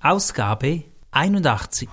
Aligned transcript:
Ausgabe 0.00 0.84
81. 1.10 1.88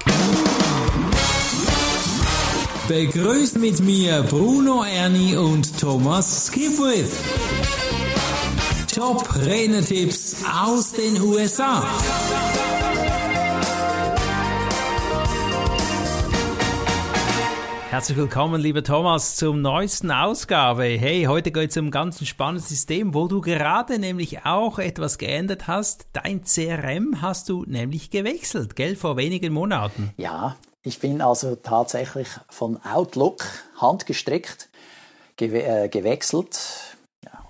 Begrüßt 2.87 3.57
mit 3.57 3.79
mir 3.79 4.21
Bruno 4.29 4.83
Ernie 4.83 5.35
und 5.35 5.79
Thomas 5.79 6.45
Skipwith. 6.45 7.11
Top 8.93 9.27
Renetipps 9.43 10.35
aus 10.45 10.91
den 10.91 11.19
USA. 11.19 11.83
Herzlich 17.95 18.17
willkommen, 18.17 18.59
lieber 18.59 18.83
Thomas, 18.83 19.37
zum 19.37 19.61
neuesten 19.61 20.11
Ausgabe. 20.11 20.83
Hey, 20.83 21.27
heute 21.29 21.49
geht 21.49 21.69
es 21.69 21.77
um 21.77 21.85
ein 21.85 21.91
ganz 21.91 22.21
spannendes 22.27 22.67
System, 22.67 23.13
wo 23.13 23.29
du 23.29 23.39
gerade 23.39 23.99
nämlich 23.99 24.45
auch 24.45 24.79
etwas 24.79 25.17
geändert 25.17 25.67
hast. 25.67 26.07
Dein 26.11 26.43
CRM 26.43 27.21
hast 27.21 27.47
du 27.47 27.63
nämlich 27.65 28.09
gewechselt, 28.11 28.75
gell, 28.75 28.97
vor 28.97 29.15
wenigen 29.15 29.53
Monaten. 29.53 30.13
Ja, 30.17 30.57
ich 30.83 30.99
bin 30.99 31.21
also 31.21 31.55
tatsächlich 31.55 32.27
von 32.49 32.81
Outlook 32.83 33.45
handgestrickt 33.77 34.67
gew 35.37 35.55
äh, 35.55 35.87
gewechselt 35.87 36.97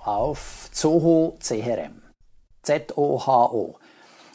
auf 0.04 0.70
Zoho 0.72 1.40
CRM. 1.40 2.04
Z-O-H-O. 2.62 3.80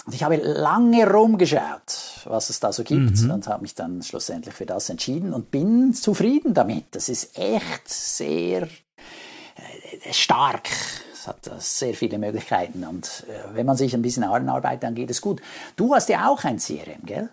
Und 0.06 0.14
ich 0.14 0.24
habe 0.24 0.34
lange 0.38 1.08
rumgeschaut, 1.08 2.09
was 2.26 2.50
es 2.50 2.60
da 2.60 2.72
so 2.72 2.84
gibt 2.84 3.20
mhm. 3.20 3.30
und 3.30 3.48
habe 3.48 3.62
mich 3.62 3.74
dann 3.74 4.02
schlussendlich 4.02 4.54
für 4.54 4.66
das 4.66 4.88
entschieden 4.88 5.32
und 5.32 5.50
bin 5.50 5.94
zufrieden 5.94 6.54
damit. 6.54 6.84
Das 6.92 7.08
ist 7.08 7.38
echt 7.38 7.88
sehr 7.88 8.62
äh, 8.62 10.12
stark. 10.12 10.68
Es 11.12 11.26
hat 11.26 11.50
sehr 11.58 11.94
viele 11.94 12.18
Möglichkeiten 12.18 12.84
und 12.84 13.24
äh, 13.28 13.54
wenn 13.54 13.66
man 13.66 13.76
sich 13.76 13.94
ein 13.94 14.02
bisschen 14.02 14.24
anarbeitet, 14.24 14.82
dann 14.82 14.94
geht 14.94 15.10
es 15.10 15.20
gut. 15.20 15.40
Du 15.76 15.94
hast 15.94 16.08
ja 16.08 16.28
auch 16.28 16.44
ein 16.44 16.58
CRM, 16.58 17.04
gell? 17.04 17.30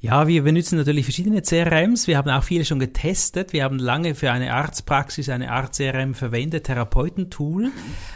Ja, 0.00 0.26
wir 0.28 0.42
benutzen 0.42 0.76
natürlich 0.76 1.04
verschiedene 1.04 1.42
CRMs. 1.42 2.06
Wir 2.06 2.18
haben 2.18 2.30
auch 2.30 2.42
viele 2.42 2.64
schon 2.64 2.78
getestet. 2.78 3.52
Wir 3.52 3.64
haben 3.64 3.78
lange 3.78 4.14
für 4.14 4.30
eine 4.30 4.52
Arztpraxis 4.52 5.28
eine 5.28 5.50
Art 5.50 5.74
CRM 5.74 6.14
verwendet, 6.14 6.64
Therapeutentool. 6.64 7.70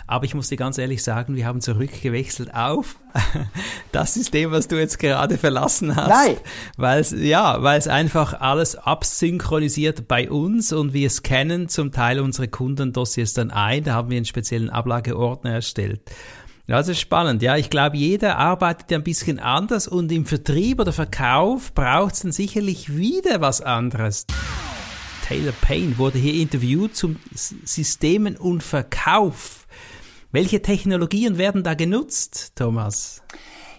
Aber 0.07 0.25
ich 0.25 0.34
muss 0.34 0.48
dir 0.48 0.57
ganz 0.57 0.79
ehrlich 0.79 1.03
sagen, 1.03 1.37
wir 1.37 1.47
haben 1.47 1.61
zurückgewechselt 1.61 2.55
auf 2.55 2.97
das 3.92 4.15
System, 4.15 4.51
was 4.51 4.69
du 4.69 4.77
jetzt 4.79 4.98
gerade 4.98 5.39
verlassen 5.39 5.97
hast. 5.97 6.09
Nein. 6.09 6.37
Weil 6.77 7.01
es, 7.01 7.11
ja, 7.11 7.62
weil 7.62 7.79
es 7.79 7.89
einfach 7.89 8.41
alles 8.41 8.77
absynchronisiert 8.77 10.09
bei 10.09 10.31
uns 10.31 10.73
und 10.73 10.92
wir 10.92 11.11
scannen 11.11 11.69
zum 11.69 11.92
Teil 11.92 12.20
unsere 12.20 12.48
Kundendossiers 12.48 13.35
dann 13.35 13.51
ein. 13.51 13.85
Da 13.85 13.95
haben 13.95 14.11
wir 14.11 14.17
einen 14.17 14.27
speziellen 14.27 14.70
Ablageordner 14.70 15.53
erstellt. 15.53 16.03
Ja, 16.69 16.77
das 16.77 16.88
ist 16.88 17.00
spannend. 17.00 17.41
Ja, 17.41 17.56
ich 17.56 17.70
glaube, 17.70 17.97
jeder 17.97 18.36
arbeitet 18.36 18.91
ja 18.91 18.98
ein 18.98 19.02
bisschen 19.02 19.38
anders 19.38 19.88
und 19.88 20.12
im 20.12 20.27
Vertrieb 20.27 20.78
oder 20.78 20.92
Verkauf 20.92 21.72
braucht 21.72 22.12
es 22.12 22.20
dann 22.20 22.33
sicherlich 22.33 22.94
wieder 22.94 23.41
was 23.41 23.62
anderes. 23.62 24.27
Taylor 25.27 25.55
Payne 25.62 25.96
wurde 25.96 26.19
hier 26.19 26.34
interviewt 26.34 26.94
zum 26.94 27.16
Systemen 27.33 28.36
und 28.36 28.62
Verkauf. 28.62 29.66
Welche 30.30 30.61
Technologien 30.61 31.39
werden 31.39 31.62
da 31.62 31.72
genutzt, 31.72 32.52
Thomas? 32.55 33.22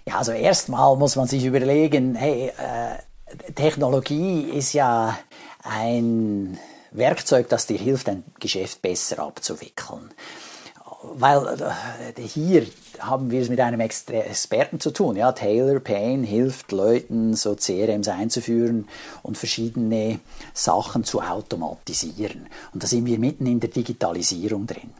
Ja, 0.07 0.17
also 0.17 0.31
erstmal 0.31 0.97
muss 0.97 1.15
man 1.15 1.27
sich 1.27 1.45
überlegen, 1.45 2.15
hey, 2.15 2.47
äh, 2.57 3.51
Technologie 3.53 4.41
ist 4.41 4.73
ja 4.73 5.15
ein 5.61 6.57
Werkzeug, 6.89 7.49
das 7.49 7.67
dir 7.67 7.77
hilft, 7.77 8.09
ein 8.09 8.23
Geschäft 8.39 8.81
besser 8.81 9.19
abzuwickeln 9.19 10.09
weil 11.01 11.61
äh, 12.17 12.21
hier 12.21 12.65
haben 12.99 13.31
wir 13.31 13.41
es 13.41 13.49
mit 13.49 13.59
einem 13.59 13.79
Experten 13.79 14.79
zu 14.79 14.91
tun. 14.91 15.15
Ja, 15.15 15.31
Taylor 15.31 15.79
Payne 15.79 16.25
hilft 16.25 16.71
Leuten, 16.71 17.35
so 17.35 17.55
CRMs 17.55 18.07
einzuführen 18.09 18.87
und 19.23 19.37
verschiedene 19.37 20.19
Sachen 20.53 21.03
zu 21.03 21.21
automatisieren. 21.21 22.47
Und 22.73 22.83
da 22.83 22.87
sind 22.87 23.05
wir 23.05 23.19
mitten 23.19 23.45
in 23.45 23.59
der 23.59 23.69
Digitalisierung 23.69 24.67
drin. 24.67 24.91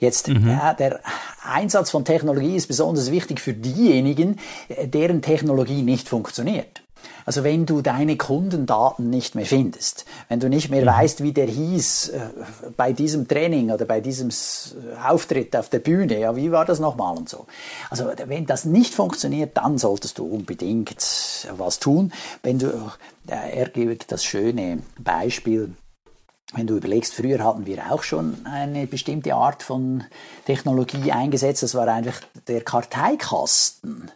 Jetzt, 0.00 0.28
mhm. 0.28 0.48
ja, 0.48 0.74
der 0.74 1.00
Einsatz 1.42 1.90
von 1.90 2.04
Technologie 2.04 2.56
ist 2.56 2.68
besonders 2.68 3.10
wichtig 3.10 3.40
für 3.40 3.54
diejenigen, 3.54 4.38
äh, 4.68 4.86
deren 4.86 5.22
Technologie 5.22 5.82
nicht 5.82 6.08
funktioniert. 6.08 6.82
Also 7.24 7.44
wenn 7.44 7.66
du 7.66 7.82
deine 7.82 8.16
Kundendaten 8.16 9.10
nicht 9.10 9.34
mehr 9.34 9.44
findest, 9.44 10.06
wenn 10.28 10.40
du 10.40 10.48
nicht 10.48 10.70
mehr 10.70 10.82
mhm. 10.82 10.86
weißt, 10.86 11.22
wie 11.22 11.32
der 11.32 11.46
hieß 11.46 12.08
äh, 12.08 12.20
bei 12.76 12.92
diesem 12.92 13.28
Training 13.28 13.70
oder 13.70 13.84
bei 13.84 14.00
diesem 14.00 14.30
Auftritt 15.06 15.54
auf 15.54 15.68
der 15.68 15.80
Bühne, 15.80 16.20
ja, 16.20 16.36
wie 16.36 16.52
war 16.52 16.64
das 16.64 16.80
nochmal 16.80 17.16
und 17.16 17.28
so. 17.28 17.46
Also 17.90 18.10
wenn 18.26 18.46
das 18.46 18.64
nicht 18.64 18.94
funktioniert, 18.94 19.56
dann 19.56 19.76
solltest 19.76 20.18
du 20.18 20.26
unbedingt 20.26 21.48
was 21.56 21.78
tun. 21.78 22.12
Wenn 22.42 22.58
du, 22.58 22.68
äh, 23.26 23.58
er 23.58 23.68
gibt 23.68 24.10
das 24.10 24.24
schöne 24.24 24.82
Beispiel, 24.98 25.74
wenn 26.54 26.66
du 26.66 26.76
überlegst, 26.76 27.12
früher 27.12 27.44
hatten 27.44 27.66
wir 27.66 27.92
auch 27.92 28.02
schon 28.02 28.46
eine 28.46 28.86
bestimmte 28.86 29.34
Art 29.34 29.62
von 29.62 30.04
Technologie 30.46 31.12
eingesetzt, 31.12 31.62
das 31.62 31.74
war 31.74 31.88
einfach 31.88 32.22
der 32.46 32.62
Karteikasten. 32.62 34.10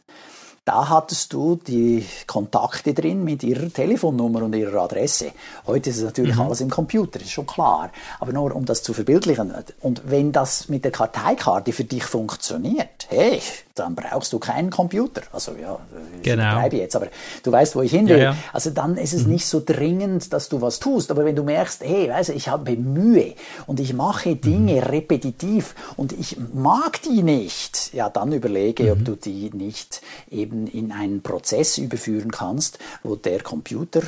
Da 0.73 0.89
hattest 0.89 1.35
du 1.35 1.57
die 1.57 2.03
Kontakte 2.27 2.95
drin 2.95 3.25
mit 3.25 3.43
ihrer 3.43 3.71
Telefonnummer 3.71 4.43
und 4.43 4.55
ihrer 4.55 4.85
Adresse. 4.85 5.33
Heute 5.67 5.91
ist 5.91 5.99
es 5.99 6.05
natürlich 6.05 6.37
mhm. 6.37 6.41
alles 6.41 6.63
im 6.63 6.71
Computer, 6.71 7.21
ist 7.21 7.33
schon 7.33 7.47
klar. 7.47 7.91
Aber 8.21 8.33
nur 8.33 8.57
um 8.57 8.65
das 8.65 8.83
zu 8.83 8.95
verbildlichen. 8.95 9.53
Und 9.81 10.01
wenn 10.07 10.33
das 10.33 10.71
mit 10.71 10.87
der 10.87 10.91
Karteikarte 10.91 11.75
für 11.75 11.85
dich 11.85 12.05
funktioniert, 12.05 13.07
hey, 13.11 13.43
dann 13.75 13.95
brauchst 13.95 14.33
du 14.33 14.39
keinen 14.39 14.71
Computer. 14.71 15.23
Also 15.33 15.53
ja, 15.61 15.79
ich 16.17 16.23
genau. 16.23 16.67
jetzt, 16.69 16.97
aber 16.97 17.09
du 17.43 17.53
weißt, 17.53 17.77
wo 17.77 17.83
ich 17.83 17.91
hin 17.91 18.09
will. 18.09 18.19
Ja, 18.19 18.25
ja. 18.33 18.37
Also 18.53 18.71
dann 18.71 18.97
ist 18.97 19.13
es 19.13 19.25
mhm. 19.25 19.33
nicht 19.33 19.47
so 19.47 19.63
dringend, 19.65 20.33
dass 20.33 20.49
du 20.49 20.61
was 20.61 20.79
tust. 20.79 21.11
Aber 21.11 21.25
wenn 21.25 21.37
du 21.37 21.43
merkst, 21.43 21.83
hey, 21.83 22.11
weißt 22.11 22.31
du, 22.31 22.33
ich 22.35 22.49
habe 22.49 22.77
Mühe 22.77 23.35
und 23.67 23.81
ich 23.81 23.95
mache 23.95 24.37
Dinge 24.37 24.75
mhm. 24.75 24.83
repetitiv 24.83 25.75
und 25.97 26.13
ich 26.13 26.37
mag 26.53 27.03
die 27.03 27.23
nicht, 27.23 27.93
ja, 27.95 28.09
dann 28.09 28.33
überlege, 28.33 28.85
mhm. 28.85 28.91
ob 28.93 29.05
du 29.05 29.17
die 29.17 29.51
nicht 29.55 30.03
eben 30.31 30.67
in 30.67 30.93
einen 30.93 31.23
Prozess 31.23 31.79
überführen 31.79 32.31
kannst, 32.31 32.79
wo 33.03 33.17
der 33.17 33.41
Computer, 33.43 34.03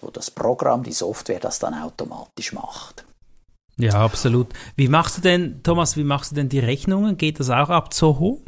wo 0.00 0.10
das 0.10 0.30
Programm, 0.30 0.82
die 0.82 0.92
Software 0.92 1.40
das 1.40 1.58
dann 1.58 1.74
automatisch 1.74 2.52
macht. 2.52 3.04
Ja, 3.80 3.94
absolut. 3.94 4.48
Wie 4.76 4.88
machst 4.88 5.18
du 5.18 5.22
denn, 5.22 5.62
Thomas, 5.62 5.96
wie 5.96 6.04
machst 6.04 6.32
du 6.32 6.34
denn 6.34 6.50
die 6.50 6.58
Rechnungen? 6.58 7.16
Geht 7.16 7.40
das 7.40 7.48
auch 7.48 7.70
ab 7.70 7.94
Zoho? 7.94 8.42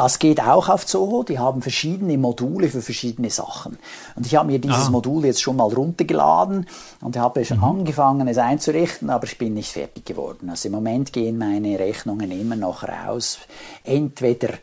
Das 0.00 0.18
geht 0.18 0.40
auch 0.40 0.70
auf 0.70 0.86
Zoho. 0.86 1.24
Die 1.24 1.38
haben 1.38 1.60
verschiedene 1.60 2.16
Module 2.16 2.70
für 2.70 2.80
verschiedene 2.80 3.28
Sachen. 3.28 3.76
Und 4.16 4.24
ich 4.24 4.34
habe 4.34 4.46
mir 4.46 4.58
dieses 4.58 4.86
ah. 4.86 4.90
Modul 4.90 5.26
jetzt 5.26 5.42
schon 5.42 5.56
mal 5.56 5.70
runtergeladen 5.70 6.66
und 7.02 7.18
habe 7.18 7.44
schon 7.44 7.58
mhm. 7.58 7.64
angefangen, 7.64 8.26
es 8.26 8.38
einzurichten, 8.38 9.10
aber 9.10 9.26
ich 9.26 9.36
bin 9.36 9.52
nicht 9.52 9.72
fertig 9.72 10.06
geworden. 10.06 10.48
Also 10.48 10.68
im 10.68 10.72
Moment 10.72 11.12
gehen 11.12 11.36
meine 11.36 11.78
Rechnungen 11.78 12.30
immer 12.30 12.56
noch 12.56 12.82
raus. 12.82 13.40
Entweder 13.84 14.54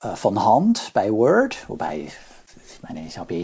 äh, 0.00 0.14
von 0.14 0.44
Hand 0.44 0.92
bei 0.94 1.10
Word, 1.10 1.56
wobei 1.66 2.06
meine, 2.88 3.06
ich 3.06 3.18
habe 3.18 3.34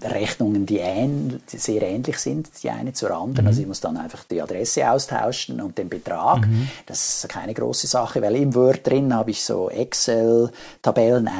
Rechnungen, 0.00 0.66
die, 0.66 0.78
ähn, 0.78 1.40
sehr 1.46 1.82
ähnlich 1.82 2.18
sind, 2.18 2.50
die 2.62 2.70
eine 2.70 2.92
zur 2.92 3.10
anderen. 3.10 3.44
Mhm. 3.44 3.48
Also 3.48 3.60
ich 3.62 3.66
muss 3.66 3.80
dann 3.80 3.96
einfach 3.96 4.24
die 4.24 4.40
Adresse 4.40 4.90
austauschen 4.90 5.60
und 5.60 5.78
den 5.78 5.88
Betrag. 5.88 6.46
Mhm. 6.46 6.68
Das 6.86 7.24
ist 7.24 7.28
keine 7.28 7.54
große 7.54 7.86
Sache, 7.86 8.22
weil 8.22 8.36
im 8.36 8.54
Word 8.54 8.86
drin 8.86 9.14
habe 9.14 9.30
ich 9.30 9.42
so 9.44 9.70
Excel-Tabellen 9.70 11.30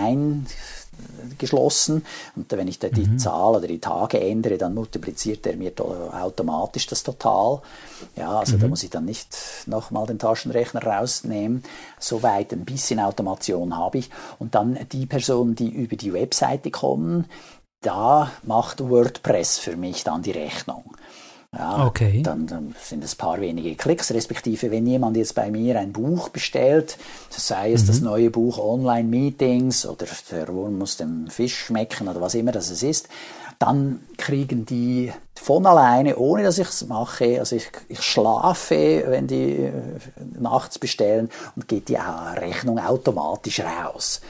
eingeschlossen 1.22 2.04
und 2.36 2.50
wenn 2.53 2.69
ich 2.69 2.78
da 2.78 2.88
die 2.88 3.06
mhm. 3.06 3.19
Zahl 3.19 3.56
oder 3.56 3.66
die 3.66 3.78
Tage 3.78 4.20
ändere, 4.20 4.58
dann 4.58 4.75
multipliziert 4.75 5.47
er 5.47 5.56
mir 5.56 5.72
automatisch 5.78 6.86
das 6.86 7.03
Total. 7.03 7.60
Ja, 8.16 8.38
also 8.38 8.56
mhm. 8.56 8.60
da 8.60 8.69
muss 8.69 8.82
ich 8.82 8.91
dann 8.91 9.04
nicht 9.04 9.36
nochmal 9.66 10.06
den 10.06 10.19
Taschenrechner 10.19 10.82
rausnehmen. 10.82 11.62
Soweit 11.98 12.53
ein 12.53 12.64
bisschen 12.64 13.00
Automation 13.00 13.76
habe 13.76 13.98
ich. 13.98 14.10
Und 14.38 14.54
dann 14.54 14.78
die 14.92 15.06
Personen, 15.06 15.54
die 15.54 15.70
über 15.70 15.97
die 15.97 16.12
Webseite 16.12 16.70
kommen, 16.70 17.26
da 17.80 18.30
macht 18.42 18.80
WordPress 18.80 19.59
für 19.59 19.77
mich 19.77 20.04
dann 20.04 20.22
die 20.22 20.30
Rechnung. 20.30 20.97
Ja, 21.54 21.87
okay. 21.87 22.22
Dann, 22.22 22.47
dann, 22.47 22.75
sind 22.81 23.04
es 23.04 23.15
ein 23.15 23.19
paar 23.19 23.39
wenige 23.39 23.75
Klicks, 23.75 24.10
respektive 24.10 24.71
wenn 24.71 24.87
jemand 24.87 25.19
jetzt 25.19 25.34
bei 25.34 25.51
mir 25.51 25.78
ein 25.78 25.93
Buch 25.93 26.31
bestellt, 26.31 26.97
sei 27.28 27.72
es 27.72 27.83
mhm. 27.83 27.87
das 27.89 28.01
neue 28.01 28.31
Buch 28.31 28.59
Online-Meetings 28.59 29.84
oder 29.84 30.07
der 30.31 30.49
Wurm 30.49 30.78
muss 30.78 30.97
dem 30.97 31.28
Fisch 31.28 31.66
schmecken 31.66 32.09
oder 32.09 32.22
was 32.22 32.34
immer 32.34 32.53
das 32.53 32.71
ist, 32.83 33.09
dann 33.59 34.01
kriegen 34.16 34.65
die 34.65 35.13
von 35.34 35.66
alleine, 35.66 36.16
ohne 36.16 36.43
dass 36.43 36.59
ich 36.59 36.69
es 36.69 36.87
mache, 36.87 37.39
also 37.39 37.54
ich, 37.57 37.71
ich, 37.89 38.01
schlafe, 38.01 39.04
wenn 39.09 39.27
die 39.27 39.53
äh, 39.57 39.72
nachts 40.39 40.78
bestellen 40.78 41.28
und 41.54 41.69
geht 41.69 41.89
die 41.89 41.99
Rechnung 42.37 42.78
automatisch 42.78 43.60
raus. 43.60 44.22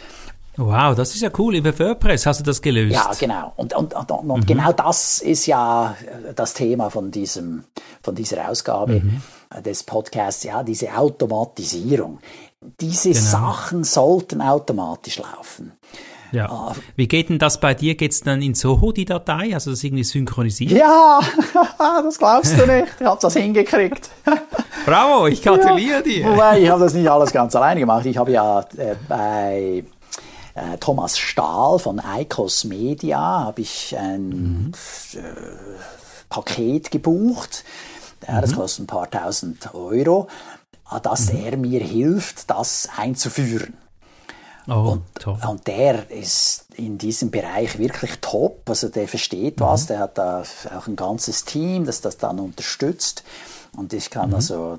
Wow, 0.56 0.94
das 0.94 1.14
ist 1.14 1.22
ja 1.22 1.30
cool. 1.38 1.56
Über 1.56 1.78
WordPress 1.78 2.26
hast 2.26 2.40
du 2.40 2.44
das 2.44 2.60
gelöst. 2.60 2.94
Ja, 2.94 3.10
genau. 3.18 3.52
Und, 3.56 3.74
und, 3.74 3.94
und, 3.94 4.10
und 4.10 4.26
mhm. 4.26 4.46
genau 4.46 4.72
das 4.72 5.20
ist 5.20 5.46
ja 5.46 5.96
das 6.34 6.54
Thema 6.54 6.90
von, 6.90 7.10
diesem, 7.10 7.64
von 8.02 8.14
dieser 8.14 8.48
Ausgabe 8.48 9.00
mhm. 9.00 9.22
des 9.62 9.82
Podcasts, 9.82 10.44
ja, 10.44 10.62
diese 10.62 10.94
Automatisierung. 10.94 12.18
Diese 12.80 13.10
genau. 13.10 13.24
Sachen 13.24 13.84
sollten 13.84 14.40
automatisch 14.42 15.18
laufen. 15.18 15.72
Ja. 16.32 16.48
Ah. 16.50 16.74
Wie 16.96 17.08
geht 17.08 17.28
denn 17.28 17.38
das 17.38 17.60
bei 17.60 17.74
dir? 17.74 17.94
Geht 17.94 18.12
es 18.12 18.22
dann 18.22 18.40
in 18.40 18.54
Soho, 18.54 18.92
die 18.92 19.04
Datei? 19.04 19.52
Also 19.52 19.70
das 19.70 19.84
irgendwie 19.84 20.04
synchronisiert? 20.04 20.72
Ja, 20.72 21.20
das 21.78 22.18
glaubst 22.18 22.58
du 22.58 22.66
nicht. 22.66 22.88
Ich 22.98 23.06
habe 23.06 23.18
das 23.20 23.34
hingekriegt. 23.34 24.10
Bravo, 24.86 25.26
ich 25.26 25.42
gratuliere 25.42 25.96
ja. 25.96 26.02
dir. 26.02 26.24
Wobei, 26.26 26.60
ich 26.60 26.68
habe 26.68 26.80
das 26.80 26.94
nicht 26.94 27.08
alles 27.08 27.32
ganz 27.32 27.54
alleine 27.54 27.80
gemacht. 27.80 28.06
Ich 28.06 28.16
habe 28.16 28.32
ja 28.32 28.60
äh, 28.76 28.94
bei 29.08 29.84
äh, 30.54 30.76
Thomas 30.78 31.18
Stahl 31.18 31.78
von 31.78 32.00
Eikos 32.00 32.64
Media 32.64 33.18
habe 33.18 33.60
ich 33.60 33.96
ein 33.96 34.28
mhm. 34.28 34.72
äh, 35.14 35.18
Paket 36.28 36.90
gebucht. 36.90 37.64
Ja, 38.26 38.40
das 38.40 38.52
mhm. 38.52 38.56
kostet 38.56 38.84
ein 38.84 38.86
paar 38.86 39.10
tausend 39.10 39.74
Euro, 39.74 40.28
dass 41.02 41.32
mhm. 41.32 41.44
er 41.44 41.56
mir 41.56 41.80
hilft, 41.80 42.50
das 42.50 42.88
einzuführen. 42.96 43.74
Oh, 44.68 44.96
und, 45.24 45.26
und 45.26 45.66
der 45.66 46.08
ist 46.10 46.66
in 46.76 46.96
diesem 46.96 47.32
Bereich 47.32 47.78
wirklich 47.78 48.20
top. 48.20 48.62
Also 48.68 48.88
der 48.88 49.08
versteht 49.08 49.60
was, 49.60 49.84
mhm. 49.84 49.86
der 49.88 49.98
hat 49.98 50.18
da 50.18 50.44
auch 50.76 50.86
ein 50.86 50.94
ganzes 50.94 51.44
Team, 51.44 51.84
das 51.84 52.00
das 52.00 52.16
dann 52.18 52.38
unterstützt. 52.38 53.24
Und 53.74 53.94
ich 53.94 54.10
kann 54.10 54.28
mhm. 54.28 54.34
also 54.34 54.78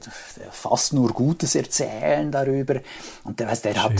fast 0.51 0.93
nur 0.93 1.09
Gutes 1.09 1.55
erzählen 1.55 2.31
darüber. 2.31 2.75
Und 3.23 3.39
der, 3.39 3.47
weißt, 3.47 3.65
der 3.65 3.83
hat 3.83 3.93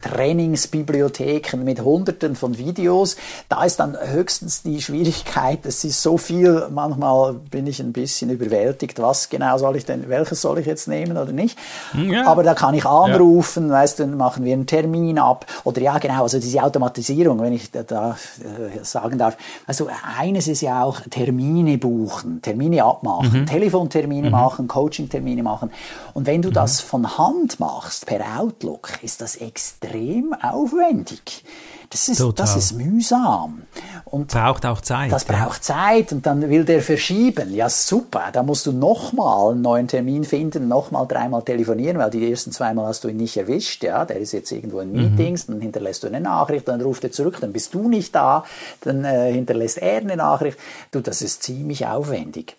Trainingsbibliotheken 0.00 1.58
mit 1.62 1.82
Hunderten 1.82 2.34
von 2.34 2.56
Videos. 2.56 3.16
Da 3.50 3.64
ist 3.64 3.80
dann 3.80 3.98
höchstens 4.00 4.62
die 4.62 4.80
Schwierigkeit, 4.80 5.66
es 5.66 5.84
ist 5.84 6.02
so 6.02 6.16
viel, 6.16 6.68
manchmal 6.70 7.34
bin 7.34 7.66
ich 7.66 7.80
ein 7.80 7.92
bisschen 7.92 8.30
überwältigt, 8.30 8.98
was 8.98 9.28
genau 9.28 9.58
soll 9.58 9.76
ich 9.76 9.84
denn, 9.84 10.08
welches 10.08 10.40
soll 10.40 10.58
ich 10.60 10.66
jetzt 10.66 10.88
nehmen 10.88 11.18
oder 11.18 11.32
nicht. 11.32 11.58
Ja. 11.92 12.26
Aber 12.26 12.42
da 12.42 12.54
kann 12.54 12.74
ich 12.74 12.86
anrufen, 12.86 13.68
ja. 13.68 13.74
weißt 13.74 14.00
dann 14.00 14.16
machen 14.16 14.46
wir 14.46 14.54
einen 14.54 14.66
Termin 14.66 15.18
ab. 15.18 15.44
Oder 15.64 15.82
ja, 15.82 15.98
genau, 15.98 16.22
also 16.22 16.40
diese 16.40 16.62
Automatisierung, 16.62 17.42
wenn 17.42 17.52
ich 17.52 17.70
da, 17.70 17.82
da 17.82 18.16
äh, 18.40 18.82
sagen 18.82 19.18
darf. 19.18 19.36
Also 19.66 19.88
eines 20.18 20.48
ist 20.48 20.62
ja 20.62 20.82
auch 20.82 21.00
Termine 21.10 21.76
buchen, 21.76 22.40
Termine 22.40 22.84
abmachen, 22.84 23.40
mhm. 23.40 23.46
Telefon 23.46 23.81
Telefontermine 23.88 24.28
mhm. 24.28 24.32
machen, 24.32 24.68
Coachingtermine 24.68 25.42
machen. 25.42 25.70
Und 26.14 26.26
wenn 26.26 26.42
du 26.42 26.48
mhm. 26.48 26.54
das 26.54 26.80
von 26.80 27.18
Hand 27.18 27.60
machst, 27.60 28.06
per 28.06 28.38
Outlook, 28.38 28.90
ist 29.02 29.20
das 29.20 29.36
extrem 29.36 30.34
aufwendig. 30.42 31.44
Das 31.90 32.08
ist, 32.08 32.24
das 32.36 32.56
ist 32.56 32.72
mühsam. 32.72 33.64
Und 34.06 34.28
braucht 34.28 34.64
auch 34.64 34.80
Zeit. 34.80 35.12
Das 35.12 35.26
ja. 35.28 35.36
braucht 35.36 35.62
Zeit 35.62 36.10
und 36.12 36.24
dann 36.24 36.48
will 36.48 36.64
der 36.64 36.80
verschieben. 36.80 37.54
Ja, 37.54 37.68
super. 37.68 38.30
Da 38.32 38.42
musst 38.42 38.64
du 38.64 38.72
nochmal 38.72 39.52
einen 39.52 39.60
neuen 39.60 39.88
Termin 39.88 40.24
finden, 40.24 40.68
nochmal 40.68 41.06
dreimal 41.06 41.42
telefonieren, 41.42 41.98
weil 41.98 42.08
die 42.08 42.30
ersten 42.30 42.50
zweimal 42.50 42.86
hast 42.86 43.04
du 43.04 43.08
ihn 43.08 43.18
nicht 43.18 43.36
erwischt. 43.36 43.84
Ja, 43.84 44.06
der 44.06 44.16
ist 44.16 44.32
jetzt 44.32 44.50
irgendwo 44.52 44.80
in 44.80 44.92
mhm. 44.92 45.16
Meetings, 45.16 45.48
mhm. 45.48 45.52
dann 45.52 45.60
hinterlässt 45.60 46.02
du 46.02 46.06
eine 46.06 46.20
Nachricht, 46.20 46.66
dann 46.66 46.80
ruft 46.80 47.04
er 47.04 47.12
zurück, 47.12 47.36
dann 47.42 47.52
bist 47.52 47.74
du 47.74 47.86
nicht 47.86 48.14
da, 48.14 48.44
dann 48.80 49.04
äh, 49.04 49.30
hinterlässt 49.30 49.76
er 49.76 49.98
eine 49.98 50.16
Nachricht. 50.16 50.58
Du, 50.92 51.00
das 51.00 51.20
ist 51.20 51.42
ziemlich 51.42 51.86
aufwendig. 51.86 52.56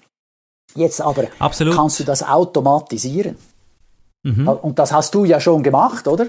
Jetzt 0.75 1.01
aber 1.01 1.25
Absolut. 1.39 1.75
kannst 1.75 1.99
du 1.99 2.03
das 2.03 2.23
automatisieren. 2.23 3.37
Mhm. 4.23 4.47
Und 4.47 4.79
das 4.79 4.91
hast 4.91 5.13
du 5.15 5.25
ja 5.25 5.39
schon 5.39 5.63
gemacht, 5.63 6.07
oder? 6.07 6.27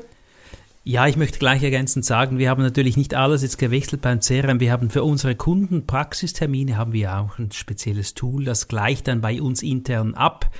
Ja, 0.87 1.07
ich 1.07 1.17
möchte 1.17 1.39
gleich 1.39 1.63
ergänzend 1.63 2.05
sagen, 2.05 2.37
wir 2.37 2.51
haben 2.51 2.63
natürlich 2.63 2.99
nicht 2.99 3.15
alles 3.15 3.41
jetzt 3.41 3.57
gewechselt 3.57 4.03
beim 4.03 4.21
CRM. 4.21 4.61
Wir 4.61 4.71
haben 4.71 4.91
für 4.91 5.03
unsere 5.03 5.35
Kunden 5.35 5.87
Praxistermine 5.87 6.77
haben 6.77 6.93
wir 6.93 7.17
auch 7.17 7.39
ein 7.39 7.51
spezielles 7.53 8.13
Tool, 8.13 8.45
das 8.45 8.69
gleicht 8.69 9.09
dann 9.09 9.23
bei 9.23 9.41
uns 9.41 9.63
intern 9.63 10.13
ab. 10.13 10.51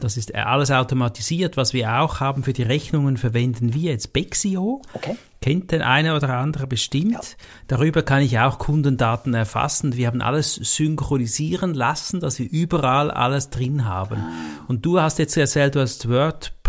Das 0.00 0.16
ist 0.16 0.34
alles 0.34 0.72
automatisiert. 0.72 1.56
Was 1.56 1.74
wir 1.74 2.00
auch 2.00 2.18
haben 2.18 2.42
für 2.42 2.52
die 2.52 2.64
Rechnungen 2.64 3.16
verwenden 3.16 3.72
wir 3.72 3.92
jetzt 3.92 4.12
Bexio. 4.12 4.82
Okay. 4.94 5.16
Kennt 5.40 5.70
den 5.70 5.82
eine 5.82 6.16
oder 6.16 6.30
andere 6.30 6.66
bestimmt. 6.66 7.12
Ja. 7.12 7.20
Darüber 7.68 8.02
kann 8.02 8.22
ich 8.22 8.40
auch 8.40 8.58
Kundendaten 8.58 9.32
erfassen. 9.32 9.96
Wir 9.96 10.08
haben 10.08 10.20
alles 10.20 10.56
synchronisieren 10.56 11.74
lassen, 11.74 12.18
dass 12.18 12.40
wir 12.40 12.50
überall 12.50 13.12
alles 13.12 13.50
drin 13.50 13.84
haben. 13.84 14.16
Ah. 14.16 14.64
Und 14.66 14.84
du 14.84 15.00
hast 15.00 15.20
jetzt 15.20 15.36
erzählt, 15.36 15.76
du 15.76 15.80
hast 15.80 16.08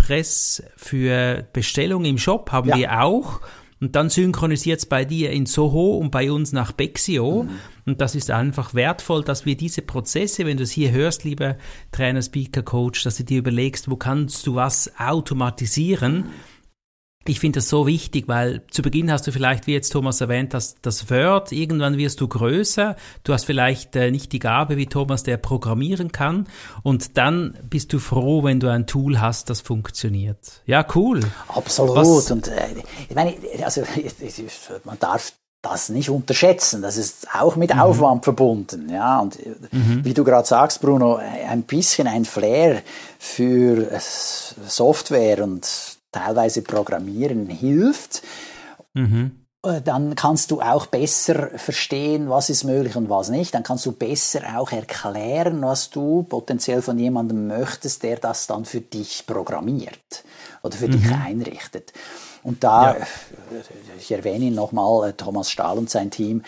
WordPress 0.10 0.64
für 0.76 1.46
Bestellung 1.54 2.06
im 2.06 2.18
Shop, 2.18 2.52
haben 2.52 2.70
ja. 2.70 2.78
wir 2.78 3.02
auch. 3.02 3.42
Und 3.82 3.96
dann 3.96 4.10
synchronisiert 4.10 4.80
es 4.80 4.86
bei 4.86 5.06
dir 5.06 5.32
in 5.32 5.46
Soho 5.46 5.96
und 5.96 6.12
bei 6.12 6.32
uns 6.34 6.52
nach 6.52 6.74
Bexio. 6.74 7.44
Mhm. 7.44 7.50
Und 7.86 8.02
das 8.02 8.14
ist 8.14 8.30
einfach 8.30 8.74
wertvoll, 8.74 9.24
dass 9.24 9.46
wir 9.46 9.56
diese 9.56 9.82
Prozesse, 9.82 10.46
wenn 10.46 10.58
du 10.58 10.64
es 10.64 10.72
hier 10.72 10.92
hörst, 10.92 11.24
lieber 11.24 11.56
Trainer, 11.94 12.22
Speaker, 12.22 12.62
Coach, 12.62 13.04
dass 13.04 13.18
du 13.18 13.24
dir 13.24 13.40
überlegst, 13.40 13.90
wo 13.90 13.96
kannst 13.96 14.46
du 14.46 14.56
was 14.56 14.92
automatisieren. 15.00 16.26
Ich 17.30 17.40
finde 17.40 17.60
das 17.60 17.70
so 17.70 17.86
wichtig, 17.86 18.28
weil 18.28 18.64
zu 18.72 18.82
Beginn 18.82 19.12
hast 19.12 19.28
du 19.28 19.32
vielleicht, 19.32 19.68
wie 19.68 19.74
jetzt 19.74 19.92
Thomas 19.92 20.20
erwähnt, 20.20 20.56
das, 20.56 20.78
das 20.82 21.12
Word, 21.12 21.52
irgendwann 21.52 21.96
wirst 21.96 22.22
du 22.22 22.28
größer, 22.28 22.96
du 23.24 23.34
hast 23.34 23.46
vielleicht 23.46 23.96
äh, 23.96 24.10
nicht 24.10 24.32
die 24.32 24.40
Gabe 24.40 24.78
wie 24.78 24.88
Thomas, 24.88 25.22
der 25.22 25.38
programmieren 25.38 26.12
kann 26.12 26.48
und 26.82 27.18
dann 27.18 27.56
bist 27.70 27.94
du 27.94 28.00
froh, 28.00 28.44
wenn 28.44 28.60
du 28.60 28.68
ein 28.68 28.88
Tool 28.88 29.22
hast, 29.22 29.52
das 29.52 29.62
funktioniert. 29.62 30.64
Ja, 30.66 30.84
cool. 30.96 31.20
Absolut. 31.50 31.98
Was, 31.98 32.32
und 32.32 32.48
äh, 32.48 32.68
ich 33.08 33.14
meine, 33.14 33.36
also 33.64 33.84
man 34.84 34.98
darf 34.98 35.34
das 35.62 35.90
nicht 35.90 36.10
unterschätzen. 36.10 36.82
Das 36.82 36.98
ist 36.98 37.28
auch 37.36 37.56
mit 37.58 37.76
mhm. 37.76 37.80
Aufwand 37.80 38.24
verbunden. 38.24 38.90
Ja, 38.90 39.20
und 39.20 39.40
äh, 39.40 39.54
mhm. 39.72 40.04
wie 40.04 40.16
du 40.16 40.24
gerade 40.24 40.48
sagst, 40.48 40.82
Bruno, 40.82 41.18
ein 41.18 41.62
bisschen 41.62 42.08
ein 42.08 42.26
Flair 42.26 42.82
für 43.20 43.88
Software 44.00 45.44
und 45.44 45.99
teilweise 46.12 46.62
Programmieren 46.62 47.48
hilft. 47.48 48.24
Mhm. 48.94 49.46
Äh, 49.64 49.82
dann 49.82 50.16
kannst 50.16 50.52
du 50.52 50.62
auch 50.62 50.86
besser 50.86 51.50
verstehen, 51.58 52.30
was 52.30 52.50
ist 52.50 52.64
möglich 52.64 52.96
und 52.96 53.10
was 53.10 53.30
nicht. 53.30 53.54
Dann 53.54 53.64
kannst 53.64 53.86
du 53.86 53.92
besser 53.92 54.58
auch 54.58 54.72
erklären, 54.72 55.62
was 55.62 55.90
du 55.90 56.24
potenziell 56.24 56.82
von 56.82 56.98
jemandem 56.98 57.48
möchtest, 57.48 58.04
der 58.04 58.18
das 58.18 58.48
dann 58.48 58.66
für 58.66 58.82
dich 58.82 59.26
programmiert 59.28 60.24
oder 60.64 60.78
für 60.78 60.88
mhm. 60.88 60.92
dich 60.92 61.12
einrichtet. 61.12 61.94
Und 62.42 62.64
da, 62.64 62.98
ja. 62.98 63.06
ich 63.98 64.12
erwähne 64.12 64.50
nochmal, 64.52 65.10
äh, 65.10 65.14
Thomas 65.14 65.52
Stahl 65.52 65.78
und 65.78 65.90
sein 65.90 66.10
Team, 66.10 66.44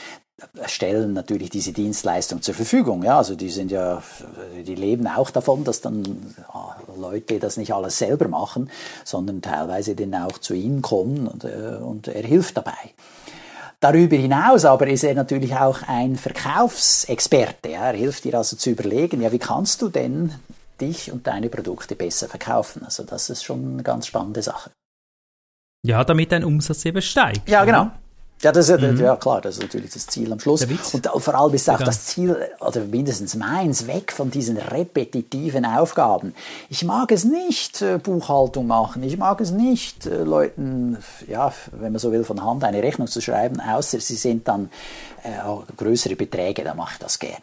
stellen 0.66 1.14
natürlich 1.14 1.50
diese 1.50 1.72
Dienstleistung 1.72 2.42
zur 2.42 2.56
Verfügung. 2.56 3.04
Ja, 3.04 3.18
also 3.18 3.36
die 3.36 3.50
sind 3.50 3.72
ja, 3.72 4.02
die 4.66 4.76
leben 4.76 5.08
auch 5.08 5.30
davon, 5.30 5.64
dass 5.64 5.82
dann 5.82 6.36
Leute 6.98 7.40
das 7.40 7.58
nicht 7.58 7.74
alles 7.74 7.98
selber 7.98 8.28
machen, 8.28 8.70
sondern 9.04 9.42
teilweise 9.42 9.96
dann 9.96 10.16
auch 10.16 10.38
zu 10.38 10.54
ihnen 10.54 10.82
kommen 10.82 11.28
und, 11.28 11.44
äh, 11.44 11.78
und 11.82 12.08
er 12.08 12.24
hilft 12.24 12.58
dabei. 12.58 12.94
Darüber 13.80 14.16
hinaus 14.16 14.66
aber 14.66 14.88
ist 14.88 15.04
er 15.04 15.16
natürlich 15.16 15.56
auch 15.56 15.82
ein 15.88 16.16
Verkaufsexperte. 16.16 17.70
Ja. 17.70 17.92
Er 17.92 17.98
hilft 17.98 18.24
dir 18.26 18.36
also 18.36 18.56
zu 18.56 18.70
überlegen, 18.70 19.22
ja, 19.22 19.32
wie 19.32 19.40
kannst 19.40 19.82
du 19.82 19.90
denn 19.90 20.34
dich 20.80 21.12
und 21.12 21.26
deine 21.26 21.50
Produkte 21.50 21.96
besser 21.96 22.28
verkaufen? 22.28 22.84
Also 22.86 23.04
das 23.04 23.30
ist 23.32 23.44
schon 23.44 23.74
eine 23.74 23.84
ganz 23.84 24.06
spannende 24.06 24.44
Sache. 24.44 24.72
Ja, 25.84 26.04
damit 26.04 26.32
dein 26.32 26.44
Umsatz 26.44 26.86
eben 26.86 27.02
steigt. 27.02 27.50
Ja, 27.50 27.66
genau. 27.66 27.90
Ja, 28.42 28.52
das 28.52 28.70
ist, 28.70 28.82
mhm. 28.82 29.00
ja 29.00 29.16
klar, 29.16 29.42
das 29.42 29.56
ist 29.56 29.62
natürlich 29.62 29.92
das 29.92 30.08
Ziel 30.08 30.32
am 30.32 30.40
Schluss. 30.40 30.66
Und 30.94 31.08
vor 31.18 31.36
allem 31.36 31.54
ist 31.54 31.70
auch 31.70 31.80
ja. 31.80 31.86
das 31.86 32.06
Ziel, 32.06 32.36
oder 32.60 32.82
mindestens 32.82 33.36
meins, 33.36 33.88
weg 33.88 34.12
von 34.12 34.32
diesen 34.32 34.58
repetitiven 34.58 35.66
Aufgaben. 35.66 36.34
Ich 36.70 36.84
mag 36.84 37.12
es 37.12 37.24
nicht, 37.24 37.82
äh, 37.82 37.98
Buchhaltung 37.98 38.68
machen. 38.68 39.04
Ich 39.04 39.18
mag 39.18 39.42
es 39.42 39.52
nicht, 39.52 40.06
äh, 40.06 40.24
Leuten, 40.24 40.98
ja, 41.28 41.54
wenn 41.72 41.92
man 41.92 42.00
so 42.00 42.12
will, 42.12 42.24
von 42.24 42.44
Hand 42.44 42.64
eine 42.64 42.82
Rechnung 42.82 43.08
zu 43.08 43.22
schreiben, 43.22 43.60
außer 43.60 44.00
sie 44.00 44.16
sind 44.16 44.48
dann 44.48 44.70
äh, 45.24 45.30
größere 45.78 46.16
Beträge, 46.16 46.64
dann 46.64 46.78
mache 46.78 46.94
ich 46.94 47.00
das 47.00 47.20
gern. 47.20 47.42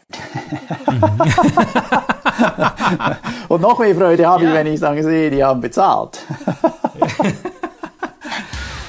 Mhm. 0.87 1.23
Und 3.49 3.61
noch 3.61 3.79
mehr 3.79 3.95
Freude 3.95 4.27
habe 4.27 4.45
ja. 4.45 4.51
ich, 4.51 4.57
wenn 4.57 4.67
ich 4.67 4.81
dann 4.81 5.03
sehe, 5.03 5.31
die 5.31 5.43
haben 5.43 5.61
bezahlt. 5.61 6.19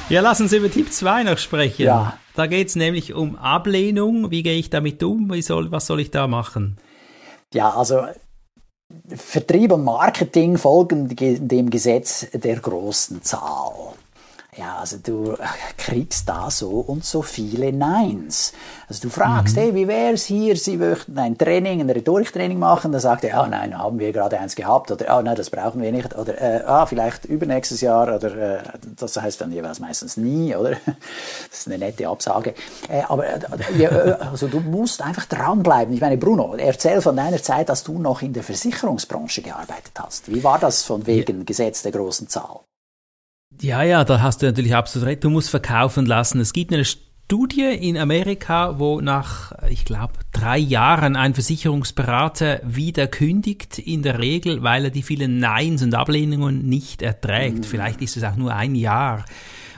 Ja, 0.09 0.21
lass 0.21 0.41
uns 0.41 0.53
über 0.53 0.71
Tipp 0.71 0.91
2 0.91 1.23
noch 1.23 1.37
sprechen. 1.37 1.83
Ja. 1.83 2.17
Da 2.35 2.47
geht 2.47 2.69
es 2.69 2.75
nämlich 2.75 3.13
um 3.13 3.35
Ablehnung. 3.35 4.31
Wie 4.31 4.41
gehe 4.41 4.57
ich 4.57 4.71
damit 4.71 5.03
um? 5.03 5.39
Soll, 5.41 5.71
was 5.71 5.85
soll 5.85 5.99
ich 5.99 6.09
da 6.09 6.25
machen? 6.25 6.77
Ja, 7.53 7.69
also 7.75 8.07
Vertrieb 9.07 9.71
und 9.71 9.83
Marketing 9.83 10.57
folgen 10.57 11.15
dem 11.15 11.69
Gesetz 11.69 12.25
der 12.33 12.55
großen 12.55 13.21
Zahl. 13.21 13.93
Ja, 14.59 14.79
also 14.79 14.97
du 15.01 15.37
kriegst 15.77 16.27
da 16.27 16.51
so 16.51 16.81
und 16.81 17.05
so 17.05 17.21
viele 17.21 17.71
Neins. 17.71 18.51
Also 18.89 19.03
du 19.03 19.09
fragst, 19.09 19.55
mhm. 19.55 19.61
hey, 19.61 19.75
wie 19.75 19.87
wär's 19.87 20.25
hier? 20.25 20.57
Sie 20.57 20.75
möchten 20.75 21.17
ein 21.17 21.37
Training, 21.37 21.79
ein 21.79 21.89
Rhetoriktraining 21.89 22.59
machen. 22.59 22.91
Dann 22.91 22.99
sagt 22.99 23.23
er, 23.23 23.29
ja, 23.29 23.47
nein, 23.47 23.77
haben 23.77 23.99
wir 23.99 24.11
gerade 24.11 24.37
eins 24.37 24.57
gehabt. 24.57 24.91
Oder, 24.91 25.11
ah, 25.11 25.21
nein, 25.21 25.37
das 25.37 25.49
brauchen 25.49 25.81
wir 25.81 25.93
nicht. 25.93 26.13
Oder, 26.13 26.41
äh, 26.41 26.63
ah, 26.65 26.85
vielleicht 26.85 27.23
übernächstes 27.23 27.79
Jahr. 27.79 28.13
Oder, 28.13 28.35
äh, 28.35 28.63
das 28.97 29.15
heißt 29.15 29.39
dann 29.39 29.53
jeweils 29.53 29.79
meistens 29.79 30.17
nie, 30.17 30.53
oder? 30.53 30.71
Das 31.49 31.59
ist 31.61 31.67
eine 31.67 31.77
nette 31.77 32.09
Absage. 32.09 32.53
Äh, 32.89 33.03
aber, 33.07 33.27
äh, 33.27 33.81
äh, 33.81 34.11
also 34.19 34.47
du 34.47 34.59
musst 34.59 35.01
einfach 35.01 35.25
dranbleiben. 35.25 35.93
Ich 35.93 36.01
meine, 36.01 36.17
Bruno, 36.17 36.55
erzähl 36.55 37.01
von 37.01 37.15
deiner 37.15 37.41
Zeit, 37.41 37.69
dass 37.69 37.85
du 37.85 37.97
noch 37.97 38.21
in 38.21 38.33
der 38.33 38.43
Versicherungsbranche 38.43 39.41
gearbeitet 39.41 39.93
hast. 39.97 40.29
Wie 40.29 40.43
war 40.43 40.59
das 40.59 40.83
von 40.83 41.07
wegen 41.07 41.39
ja. 41.39 41.43
Gesetz 41.45 41.81
der 41.81 41.93
großen 41.93 42.27
Zahl? 42.27 42.59
Ja, 43.61 43.83
ja, 43.83 44.05
da 44.05 44.21
hast 44.21 44.41
du 44.41 44.45
natürlich 44.45 44.75
absolut 44.75 45.07
recht. 45.07 45.23
Du 45.23 45.29
musst 45.29 45.49
verkaufen 45.49 46.05
lassen. 46.05 46.39
Es 46.39 46.53
gibt 46.53 46.73
eine 46.73 46.85
Studie 46.85 47.65
in 47.65 47.97
Amerika, 47.97 48.79
wo 48.79 49.01
nach, 49.01 49.51
ich 49.69 49.83
glaube, 49.83 50.13
drei 50.31 50.57
Jahren 50.57 51.17
ein 51.17 51.33
Versicherungsberater 51.33 52.61
wieder 52.63 53.07
kündigt, 53.07 53.77
in 53.77 54.01
der 54.01 54.19
Regel, 54.19 54.63
weil 54.63 54.85
er 54.85 54.91
die 54.91 55.03
vielen 55.03 55.39
Neins 55.39 55.83
und 55.83 55.93
Ablehnungen 55.93 56.67
nicht 56.69 57.01
erträgt. 57.01 57.59
Mhm. 57.59 57.63
Vielleicht 57.63 58.01
ist 58.01 58.15
es 58.15 58.23
auch 58.23 58.37
nur 58.37 58.55
ein 58.55 58.75
Jahr. 58.75 59.25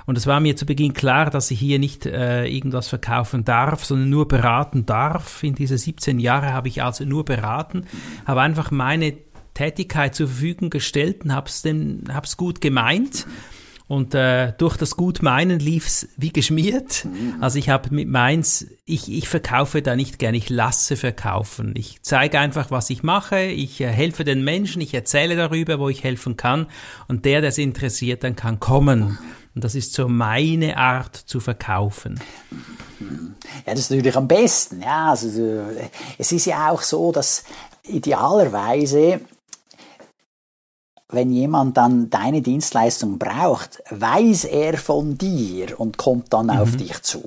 Und 0.06 0.18
es 0.18 0.28
war 0.28 0.40
mir 0.40 0.56
zu 0.56 0.66
Beginn 0.66 0.94
klar, 0.94 1.30
dass 1.30 1.50
ich 1.52 1.60
hier 1.60 1.80
nicht 1.80 2.06
äh, 2.06 2.46
irgendwas 2.46 2.88
verkaufen 2.88 3.46
darf, 3.46 3.84
sondern 3.84 4.10
nur 4.10 4.28
beraten 4.28 4.86
darf. 4.86 5.44
In 5.44 5.56
diese 5.56 5.78
17 5.78 6.20
Jahre 6.20 6.54
habe 6.54 6.68
ich 6.68 6.84
also 6.84 7.04
nur 7.04 7.26
beraten, 7.26 7.86
habe 8.28 8.42
einfach 8.42 8.70
meine 8.72 9.18
Tätigkeit 9.54 10.14
zur 10.14 10.28
Verfügung 10.28 10.70
gestellt 10.70 11.24
und 11.24 11.34
habe 11.34 11.48
es 11.48 12.38
gut 12.38 12.62
gemeint. 12.62 13.26
Und 13.92 14.16
äh, 14.16 14.54
durch 14.58 14.78
das 14.78 14.96
Gutmeinen 14.96 15.60
lief's 15.60 16.08
wie 16.16 16.32
geschmiert. 16.32 17.06
Also 17.42 17.60
ich 17.60 17.68
habe 17.68 17.94
mit 17.94 18.08
meins, 18.08 18.66
ich, 18.86 19.12
ich 19.12 19.28
verkaufe 19.28 19.82
da 19.82 19.98
nicht 19.98 20.18
gern, 20.18 20.34
ich 20.34 20.50
lasse 20.50 20.96
verkaufen. 20.96 21.74
Ich 21.76 22.02
zeige 22.02 22.40
einfach, 22.40 22.72
was 22.72 22.90
ich 22.90 23.04
mache, 23.04 23.42
ich 23.42 23.82
äh, 23.82 23.88
helfe 23.88 24.24
den 24.24 24.46
Menschen, 24.46 24.82
ich 24.82 24.94
erzähle 24.94 25.36
darüber, 25.36 25.78
wo 25.78 25.90
ich 25.90 26.06
helfen 26.06 26.38
kann. 26.38 26.68
Und 27.10 27.26
der, 27.26 27.42
der 27.42 27.50
es 27.50 27.58
interessiert, 27.58 28.24
dann 28.24 28.38
kann 28.38 28.62
kommen. 28.62 29.20
Und 29.56 29.66
das 29.66 29.76
ist 29.76 29.94
so 29.94 30.08
meine 30.08 30.78
Art 30.78 31.18
zu 31.18 31.42
verkaufen. 31.42 32.18
Ja, 33.02 33.74
das 33.74 33.80
ist 33.82 33.92
natürlich 33.92 34.16
am 34.16 34.30
besten. 34.30 34.82
Ja, 34.82 35.10
also, 35.10 35.66
es 36.18 36.32
ist 36.32 36.46
ja 36.46 36.70
auch 36.70 36.82
so, 36.82 37.12
dass 37.12 37.44
idealerweise 37.84 39.20
wenn 41.12 41.32
jemand 41.32 41.78
dann 41.78 42.10
deine 42.10 42.42
Dienstleistung 42.42 43.18
braucht, 43.18 43.82
weiß 43.90 44.46
er 44.46 44.78
von 44.78 45.18
dir 45.18 45.80
und 45.80 45.98
kommt 45.98 46.34
dann 46.34 46.48
mhm. 46.48 46.52
auf 46.52 46.76
dich 46.76 47.02
zu. 47.02 47.24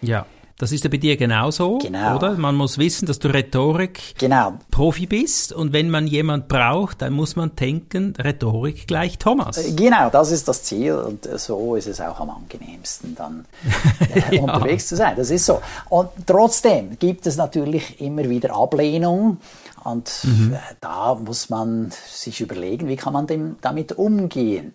Ja. 0.00 0.26
Das 0.58 0.72
ist 0.72 0.84
ja 0.84 0.90
bei 0.90 0.96
dir 0.96 1.18
genauso, 1.18 1.78
genau. 1.78 2.16
oder? 2.16 2.32
Man 2.36 2.54
muss 2.54 2.78
wissen, 2.78 3.04
dass 3.04 3.18
du 3.18 3.28
Rhetorik 3.28 4.14
genau. 4.16 4.54
Profi 4.70 5.06
bist 5.06 5.52
und 5.52 5.74
wenn 5.74 5.90
man 5.90 6.06
jemand 6.06 6.48
braucht, 6.48 7.02
dann 7.02 7.12
muss 7.12 7.36
man 7.36 7.54
denken, 7.54 8.14
Rhetorik 8.18 8.86
gleich 8.86 9.18
Thomas. 9.18 9.58
Äh, 9.58 9.72
genau, 9.72 10.08
das 10.08 10.30
ist 10.30 10.48
das 10.48 10.62
Ziel 10.62 10.94
und 10.94 11.28
so 11.38 11.76
ist 11.76 11.88
es 11.88 12.00
auch 12.00 12.20
am 12.20 12.30
angenehmsten 12.30 13.14
dann 13.14 13.44
äh, 14.14 14.36
ja. 14.36 14.42
unterwegs 14.42 14.88
zu 14.88 14.96
sein. 14.96 15.14
Das 15.16 15.30
ist 15.30 15.44
so. 15.44 15.60
Und 15.90 16.08
trotzdem 16.26 16.98
gibt 16.98 17.26
es 17.26 17.36
natürlich 17.36 18.00
immer 18.00 18.26
wieder 18.26 18.56
Ablehnung 18.56 19.36
und 19.84 20.10
mhm. 20.24 20.54
Äh, 20.54 20.58
da 20.80 21.14
muss 21.14 21.50
man 21.50 21.92
sich 22.10 22.40
überlegen, 22.40 22.88
wie 22.88 22.96
kann 22.96 23.12
man 23.12 23.26
dem, 23.26 23.56
damit 23.60 23.92
umgehen. 23.92 24.74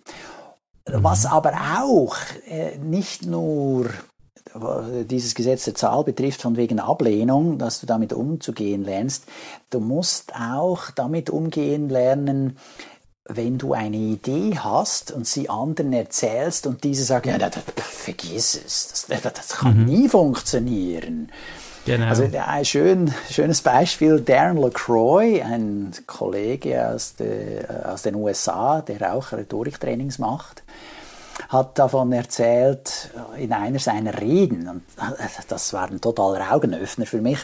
Mhm. 0.88 1.02
Was 1.02 1.26
aber 1.26 1.54
auch 1.80 2.16
äh, 2.46 2.78
nicht 2.78 3.26
nur 3.26 3.90
dieses 5.04 5.34
Gesetz 5.34 5.64
der 5.64 5.74
Zahl 5.74 6.04
betrifft, 6.04 6.42
von 6.42 6.56
wegen 6.56 6.80
Ablehnung, 6.80 7.58
dass 7.58 7.80
du 7.80 7.86
damit 7.86 8.12
umzugehen 8.12 8.84
lernst. 8.84 9.24
Du 9.70 9.80
musst 9.80 10.34
auch 10.34 10.90
damit 10.90 11.30
umgehen 11.30 11.88
lernen, 11.88 12.58
wenn 13.24 13.56
du 13.58 13.72
eine 13.72 13.96
Idee 13.96 14.58
hast 14.58 15.12
und 15.12 15.26
sie 15.26 15.48
anderen 15.48 15.92
erzählst 15.92 16.66
und 16.66 16.84
diese 16.84 17.04
sagen, 17.04 17.30
ja, 17.30 17.38
das, 17.38 17.56
vergiss 17.76 18.60
es, 18.64 19.06
das, 19.08 19.22
das 19.22 19.48
kann 19.50 19.80
mhm. 19.80 19.84
nie 19.84 20.08
funktionieren. 20.08 21.30
Genau. 21.84 22.06
Also 22.06 22.24
ein 22.32 22.64
schön, 22.64 23.12
schönes 23.28 23.60
Beispiel, 23.60 24.20
Darren 24.20 24.56
LaCroix, 24.56 25.42
ein 25.42 25.92
Kollege 26.06 26.88
aus, 26.88 27.16
de, 27.16 27.66
aus 27.84 28.02
den 28.02 28.14
USA, 28.14 28.82
der 28.82 29.14
auch 29.14 29.32
Rhetoriktrainings 29.32 30.18
macht, 30.18 30.62
hat 31.48 31.78
davon 31.78 32.12
erzählt 32.12 33.10
in 33.36 33.52
einer 33.52 33.78
seiner 33.78 34.20
Reden, 34.20 34.68
und 34.68 34.82
das 35.48 35.72
war 35.72 35.88
ein 35.88 36.00
totaler 36.00 36.52
Augenöffner 36.52 37.06
für 37.06 37.20
mich, 37.20 37.38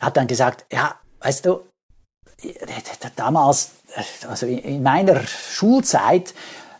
hat 0.00 0.16
dann 0.16 0.26
gesagt, 0.26 0.66
ja, 0.72 0.94
weißt 1.20 1.46
du, 1.46 1.60
damals, 3.16 3.70
also 4.28 4.46
in 4.46 4.82
meiner 4.82 5.20
Schulzeit, 5.26 6.34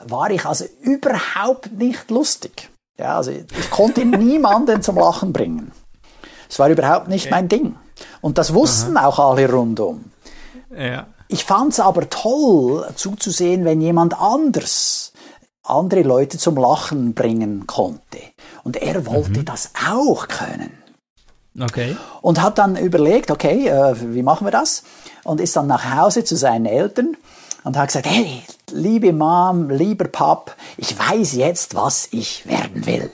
war 0.04 0.30
ich 0.30 0.44
also 0.44 0.66
überhaupt 0.82 1.72
nicht 1.72 2.10
lustig. 2.10 2.70
Ja, 2.98 3.16
also 3.16 3.30
ich 3.30 3.70
konnte 3.70 4.04
niemanden 4.04 4.82
zum 4.82 4.96
Lachen 4.96 5.32
bringen. 5.32 5.72
Es 6.48 6.58
war 6.58 6.68
überhaupt 6.68 7.08
nicht 7.08 7.26
okay. 7.26 7.34
mein 7.34 7.48
Ding. 7.48 7.76
Und 8.20 8.38
das 8.38 8.54
wussten 8.54 8.96
Aha. 8.96 9.06
auch 9.06 9.18
alle 9.18 9.50
rundum. 9.50 10.04
Ja. 10.76 11.06
Ich 11.28 11.44
fand 11.44 11.72
es 11.72 11.80
aber 11.80 12.08
toll 12.08 12.88
zuzusehen, 12.94 13.64
wenn 13.64 13.80
jemand 13.80 14.20
anders 14.20 15.12
andere 15.68 16.02
Leute 16.02 16.38
zum 16.38 16.56
Lachen 16.56 17.14
bringen 17.14 17.66
konnte. 17.66 18.18
Und 18.64 18.76
er 18.76 19.06
wollte 19.06 19.40
mhm. 19.40 19.44
das 19.44 19.70
auch 19.88 20.28
können. 20.28 20.72
Okay. 21.60 21.96
Und 22.20 22.42
hat 22.42 22.58
dann 22.58 22.76
überlegt, 22.76 23.30
okay, 23.30 23.68
äh, 23.68 23.94
wie 24.14 24.22
machen 24.22 24.46
wir 24.46 24.50
das? 24.50 24.82
Und 25.24 25.40
ist 25.40 25.56
dann 25.56 25.66
nach 25.66 25.96
Hause 25.96 26.24
zu 26.24 26.36
seinen 26.36 26.66
Eltern 26.66 27.16
und 27.64 27.76
hat 27.76 27.88
gesagt, 27.88 28.06
hey, 28.06 28.42
liebe 28.70 29.12
Mom, 29.12 29.70
lieber 29.70 30.06
Pap, 30.06 30.54
ich 30.76 30.98
weiß 30.98 31.32
jetzt, 31.32 31.74
was 31.74 32.08
ich 32.10 32.46
werden 32.46 32.86
will. 32.86 33.10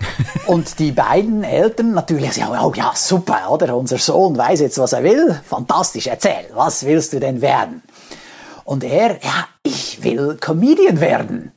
Und 0.46 0.78
die 0.78 0.92
beiden 0.92 1.44
Eltern 1.44 1.92
natürlich 1.92 2.32
sagen, 2.32 2.56
oh 2.58 2.72
ja, 2.74 2.92
super, 2.94 3.50
oder? 3.50 3.76
Unser 3.76 3.98
Sohn 3.98 4.36
weiß 4.36 4.60
jetzt, 4.60 4.78
was 4.78 4.94
er 4.94 5.04
will. 5.04 5.38
Fantastisch, 5.46 6.06
erzähl, 6.06 6.46
was 6.54 6.84
willst 6.84 7.12
du 7.12 7.20
denn 7.20 7.42
werden? 7.42 7.82
Und 8.64 8.82
er, 8.82 9.22
ja, 9.22 9.46
ich 9.62 10.02
will 10.02 10.38
Comedian 10.40 11.00
werden. 11.00 11.52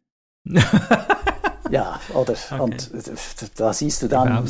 Ja, 1.69 1.99
oder? 2.13 2.33
Okay. 2.33 2.61
Und 2.61 2.91
da 3.55 3.73
siehst 3.73 4.01
du 4.01 4.07
dann 4.07 4.47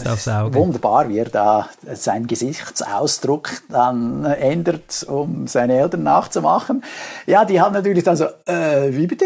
wunderbar, 0.54 1.10
wie 1.10 1.20
er 1.20 1.30
da 1.30 1.70
seinen 1.94 2.28
Gesichtsausdruck 2.28 3.52
dann 3.70 4.26
ändert, 4.26 5.06
um 5.08 5.48
seine 5.48 5.80
Eltern 5.80 6.04
nachzumachen. 6.04 6.84
Ja, 7.26 7.46
die 7.46 7.62
haben 7.62 7.74
natürlich 7.74 8.04
dann 8.04 8.18
so, 8.18 8.26
äh, 8.46 8.92
wie 8.92 9.08
bitte? 9.08 9.26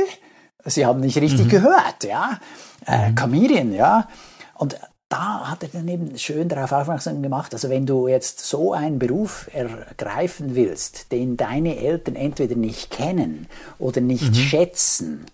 Sie 0.66 0.86
haben 0.86 1.00
nicht 1.00 1.18
richtig 1.18 1.46
mhm. 1.46 1.50
gehört, 1.50 2.04
ja. 2.04 2.40
Äh, 2.86 3.12
mhm. 3.12 3.16
Comedian, 3.16 3.74
ja. 3.74 4.08
Und 4.56 4.78
da 5.10 5.50
hat 5.50 5.64
er 5.64 5.70
dann 5.70 5.88
eben 5.88 6.18
schön 6.18 6.50
darauf 6.50 6.74
aufmerksam 6.74 7.22
gemacht, 7.22 7.54
also 7.54 7.70
wenn 7.70 7.86
du 7.86 8.10
jetzt 8.10 8.42
so 8.42 8.74
einen 8.74 9.00
Beruf 9.00 9.50
ergreifen 9.54 10.56
willst, 10.56 11.14
den 11.14 11.38
deine 11.38 11.78
Eltern 11.78 12.16
entweder 12.16 12.56
nicht 12.56 12.92
kennen 12.92 13.48
oder 13.80 14.02
nicht 14.02 14.32
mhm. 14.32 14.36
schätzen, 14.36 15.26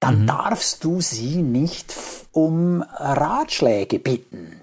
dann 0.00 0.22
mhm. 0.22 0.26
darfst 0.26 0.82
du 0.82 1.00
sie 1.00 1.36
nicht 1.36 1.94
um 2.32 2.82
Ratschläge 2.82 3.98
bitten. 3.98 4.62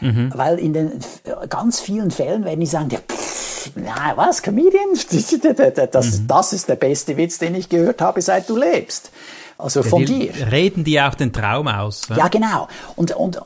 Mhm. 0.00 0.32
Weil 0.34 0.58
in 0.58 0.72
den 0.72 1.00
ganz 1.48 1.80
vielen 1.80 2.12
Fällen 2.12 2.44
werden 2.44 2.60
die 2.60 2.66
sagen, 2.66 2.90
ja, 2.90 3.00
pff, 3.00 3.72
na, 3.74 4.16
was, 4.16 4.42
Comedian? 4.42 4.88
Das, 5.90 6.20
mhm. 6.20 6.26
das 6.28 6.52
ist 6.52 6.68
der 6.68 6.76
beste 6.76 7.16
Witz, 7.16 7.38
den 7.38 7.54
ich 7.54 7.68
gehört 7.68 8.00
habe, 8.00 8.22
seit 8.22 8.48
du 8.48 8.56
lebst. 8.56 9.10
Also 9.58 9.82
von 9.82 10.04
dir. 10.04 10.32
Reden 10.52 10.84
die 10.84 11.00
auch 11.00 11.14
den 11.14 11.32
Traum 11.32 11.66
aus. 11.66 12.08
Ne? 12.08 12.16
Ja, 12.16 12.28
genau. 12.28 12.68
Und, 12.94 13.16
und 13.16 13.40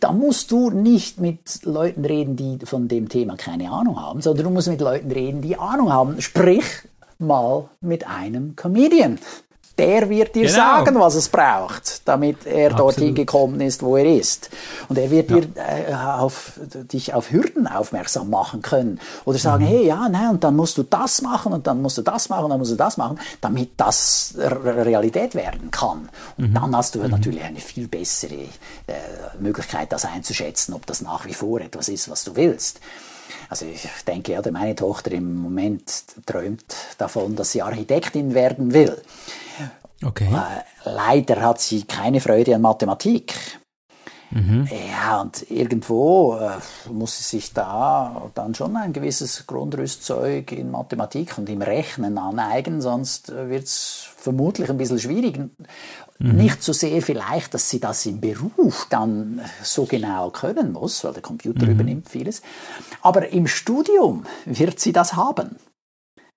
da 0.00 0.12
musst 0.12 0.52
du 0.52 0.70
nicht 0.70 1.18
mit 1.18 1.64
Leuten 1.64 2.04
reden, 2.04 2.36
die 2.36 2.64
von 2.64 2.86
dem 2.86 3.08
Thema 3.08 3.36
keine 3.36 3.70
Ahnung 3.70 4.00
haben, 4.00 4.22
sondern 4.22 4.44
du 4.44 4.50
musst 4.50 4.68
mit 4.68 4.80
Leuten 4.80 5.10
reden, 5.10 5.42
die 5.42 5.56
Ahnung 5.56 5.92
haben. 5.92 6.20
Sprich 6.20 6.64
mal 7.18 7.68
mit 7.80 8.06
einem 8.06 8.54
Comedian 8.54 9.18
der 9.78 10.08
wird 10.08 10.34
dir 10.34 10.46
genau. 10.46 10.54
sagen, 10.54 11.00
was 11.00 11.14
es 11.16 11.28
braucht, 11.28 12.06
damit 12.06 12.46
er 12.46 12.70
Absolut. 12.70 12.78
dorthin 12.78 13.14
gekommen 13.14 13.60
ist, 13.60 13.82
wo 13.82 13.96
er 13.96 14.04
ist. 14.04 14.50
Und 14.88 14.98
er 14.98 15.10
wird 15.10 15.30
ja. 15.30 15.40
dir 15.40 15.48
äh, 15.56 15.94
auf, 15.94 16.52
dich 16.92 17.12
auf 17.12 17.32
Hürden 17.32 17.66
aufmerksam 17.66 18.30
machen 18.30 18.62
können. 18.62 19.00
Oder 19.24 19.38
sagen, 19.38 19.64
mhm. 19.64 19.68
hey, 19.68 19.86
ja, 19.86 20.08
nein, 20.08 20.30
und 20.30 20.44
dann 20.44 20.54
musst 20.54 20.78
du 20.78 20.84
das 20.84 21.22
machen 21.22 21.52
und 21.52 21.66
dann 21.66 21.82
musst 21.82 21.98
du 21.98 22.02
das 22.02 22.28
machen 22.28 22.44
und 22.44 22.50
dann 22.50 22.58
musst 22.60 22.72
du 22.72 22.76
das 22.76 22.96
machen, 22.96 23.18
damit 23.40 23.72
das 23.76 24.34
Realität 24.38 25.34
werden 25.34 25.70
kann. 25.72 26.08
Und 26.38 26.50
mhm. 26.50 26.54
dann 26.54 26.76
hast 26.76 26.94
du 26.94 27.00
mhm. 27.00 27.10
natürlich 27.10 27.42
eine 27.42 27.58
viel 27.60 27.88
bessere 27.88 28.34
äh, 28.34 28.94
Möglichkeit, 29.40 29.92
das 29.92 30.04
einzuschätzen, 30.04 30.72
ob 30.74 30.86
das 30.86 31.02
nach 31.02 31.26
wie 31.26 31.34
vor 31.34 31.60
etwas 31.60 31.88
ist, 31.88 32.08
was 32.08 32.22
du 32.22 32.36
willst. 32.36 32.80
Also 33.48 33.66
ich 33.66 33.86
denke, 34.06 34.32
ja, 34.32 34.42
meine 34.50 34.74
Tochter 34.74 35.12
im 35.12 35.36
Moment 35.36 36.04
träumt 36.26 36.64
davon, 36.98 37.36
dass 37.36 37.52
sie 37.52 37.62
Architektin 37.62 38.34
werden 38.34 38.72
will. 38.72 39.00
Okay. 40.02 40.28
Äh, 40.32 40.88
leider 40.90 41.40
hat 41.42 41.60
sie 41.60 41.84
keine 41.84 42.20
Freude 42.20 42.54
an 42.54 42.62
Mathematik. 42.62 43.34
Mhm. 44.34 44.68
Ja, 44.90 45.20
und 45.20 45.48
irgendwo 45.48 46.34
äh, 46.34 46.58
muss 46.90 47.18
sie 47.18 47.22
sich 47.22 47.52
da 47.52 48.30
dann 48.34 48.54
schon 48.56 48.76
ein 48.76 48.92
gewisses 48.92 49.46
Grundrüstzeug 49.46 50.50
in 50.50 50.72
Mathematik 50.72 51.38
und 51.38 51.48
im 51.48 51.62
Rechnen 51.62 52.18
aneignen, 52.18 52.80
sonst 52.80 53.28
wird 53.28 53.64
es 53.64 54.08
vermutlich 54.16 54.68
ein 54.68 54.76
bisschen 54.76 54.98
schwierig. 54.98 55.38
Mhm. 56.18 56.36
Nicht 56.36 56.64
so 56.64 56.72
sehr 56.72 57.00
vielleicht, 57.00 57.54
dass 57.54 57.70
sie 57.70 57.78
das 57.78 58.06
im 58.06 58.20
Beruf 58.20 58.88
dann 58.90 59.40
so 59.62 59.84
genau 59.84 60.30
können 60.30 60.72
muss, 60.72 61.04
weil 61.04 61.12
der 61.12 61.22
Computer 61.22 61.66
mhm. 61.66 61.72
übernimmt 61.72 62.08
vieles, 62.08 62.42
aber 63.02 63.28
im 63.28 63.46
Studium 63.46 64.24
wird 64.46 64.80
sie 64.80 64.92
das 64.92 65.14
haben. 65.14 65.56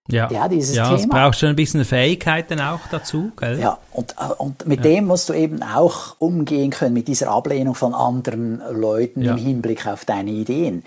Ja, 0.09 0.29
Ja, 0.31 0.47
dieses 0.47 0.75
ja 0.75 0.93
es 0.93 1.01
Thema. 1.01 1.25
braucht 1.25 1.37
schon 1.39 1.49
ein 1.49 1.55
bisschen 1.55 1.83
Fähigkeiten 1.85 2.59
auch 2.61 2.79
dazu, 2.91 3.31
gell? 3.37 3.59
Ja, 3.59 3.77
und, 3.91 4.13
äh, 4.13 4.33
und 4.37 4.65
mit 4.67 4.83
dem 4.85 5.05
musst 5.05 5.27
du 5.29 5.33
eben 5.33 5.61
auch 5.63 6.15
umgehen 6.19 6.71
können, 6.71 6.93
mit 6.93 7.07
dieser 7.07 7.29
Ablehnung 7.31 7.75
von 7.75 7.93
anderen 7.93 8.61
Leuten 8.71 9.21
Ja. 9.21 9.31
im 9.33 9.37
Hinblick 9.37 9.85
auf 9.87 10.05
deine 10.05 10.31
Ideen. 10.31 10.83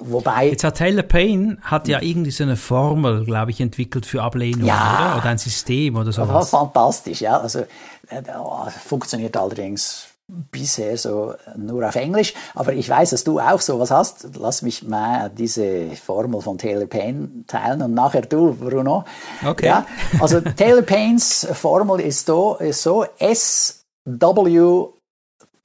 Wobei, 0.00 0.50
Jetzt 0.50 0.62
hat 0.62 0.76
Taylor 0.76 1.02
Payne 1.02 1.58
hat 1.62 1.88
ja 1.88 2.00
irgendwie 2.00 2.30
so 2.30 2.44
eine 2.44 2.56
Formel, 2.56 3.24
glaube 3.24 3.50
ich, 3.50 3.60
entwickelt 3.60 4.06
für 4.06 4.22
Ablehnung, 4.22 4.64
Ja. 4.64 5.08
oder? 5.12 5.18
Oder 5.22 5.30
ein 5.30 5.38
System 5.38 5.96
oder 5.96 6.12
sowas. 6.12 6.50
fantastisch, 6.50 7.20
ja. 7.20 7.38
Also, 7.40 7.60
äh, 7.60 8.22
funktioniert 8.84 9.36
allerdings 9.36 10.07
bisher 10.28 10.96
so 10.98 11.34
nur 11.56 11.88
auf 11.88 11.96
Englisch, 11.96 12.34
aber 12.54 12.74
ich 12.74 12.88
weiß, 12.88 13.10
dass 13.10 13.24
du 13.24 13.40
auch 13.40 13.60
sowas 13.60 13.90
hast. 13.90 14.28
Lass 14.38 14.60
mich 14.62 14.82
mal 14.82 15.30
diese 15.30 15.90
Formel 15.96 16.42
von 16.42 16.58
Taylor 16.58 16.86
Payne 16.86 17.44
teilen 17.46 17.80
und 17.80 17.94
nachher 17.94 18.22
du, 18.22 18.54
Bruno. 18.54 19.04
Okay. 19.44 19.66
Ja, 19.66 19.86
also 20.20 20.40
Taylor 20.40 20.82
Paynes 20.82 21.48
Formel 21.52 22.00
ist 22.00 22.26
so, 22.26 22.56
ist 22.56 22.82
so 22.82 23.06
SW 23.18 23.78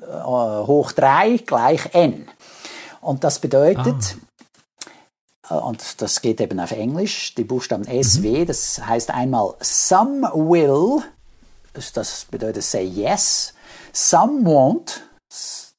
äh, 0.03 0.65
hoch 0.65 0.91
3 0.91 1.37
gleich 1.45 1.93
N. 1.93 2.27
Und 3.01 3.23
das 3.23 3.39
bedeutet, 3.39 4.17
äh, 5.49 5.53
und 5.55 6.01
das 6.01 6.21
geht 6.21 6.39
eben 6.41 6.59
auf 6.59 6.71
Englisch, 6.71 7.35
die 7.35 7.43
Buchstaben 7.43 7.83
SW, 7.83 8.45
das 8.45 8.81
heißt 8.85 9.11
einmal 9.11 9.55
some 9.59 10.29
will, 10.33 11.03
das 11.73 12.25
bedeutet 12.25 12.63
say 12.63 12.83
yes, 12.83 13.53
some 13.93 14.43
won't, 14.43 15.01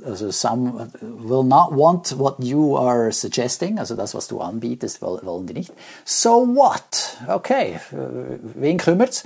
also 0.05 0.31
some 0.31 0.91
will 1.03 1.43
not 1.45 1.73
want 1.73 2.19
what 2.19 2.37
you 2.43 2.77
are 2.77 3.13
suggesting, 3.13 3.79
also 3.79 3.95
das, 3.97 4.15
was 4.15 4.29
du 4.29 4.41
anbietest, 4.41 5.01
woll- 5.03 5.21
wollen 5.25 5.47
die 5.47 5.55
nicht. 5.55 5.73
So 6.05 6.47
what? 6.47 7.17
Okay, 7.29 7.79
wen 7.91 8.79
kümmert's? 8.79 9.25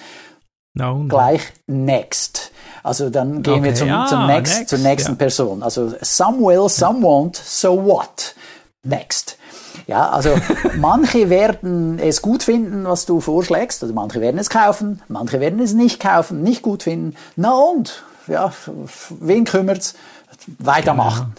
Na 0.75 0.90
und? 0.90 1.09
Gleich 1.09 1.42
next. 1.66 2.50
Also 2.83 3.11
dann 3.11 3.42
gehen 3.42 3.62
wir 3.64 3.71
Okay, 3.71 3.78
zum, 3.80 3.90
ah, 3.90 4.07
zum 4.07 4.26
next, 4.26 4.57
next, 4.59 4.68
zur 4.71 4.78
nächsten 4.78 5.12
ja. 5.12 5.16
Person. 5.16 5.62
Also 5.62 5.92
some 6.02 6.38
will, 6.40 6.68
some 6.68 7.00
won't, 7.00 7.37
so 7.37 7.73
what? 7.75 8.35
Next. 8.85 9.37
Ja, 9.87 10.11
also 10.11 10.37
manche 10.76 11.30
werden 11.30 11.99
es 11.99 12.23
gut 12.23 12.42
finden, 12.42 12.85
was 12.85 13.07
du 13.07 13.21
vorschlägst, 13.21 13.83
oder 13.83 13.92
manche 13.92 14.21
werden 14.21 14.38
es 14.38 14.50
kaufen, 14.50 15.02
manche 15.09 15.40
werden 15.40 15.61
es 15.61 15.73
nicht 15.73 15.99
kaufen, 16.00 16.42
nicht 16.42 16.62
gut 16.62 16.85
finden. 16.85 17.16
Na 17.37 17.52
und? 17.54 18.04
Ja, 18.29 18.53
wen 19.21 19.45
kümmert's? 19.45 19.95
Weitermachen. 20.59 21.35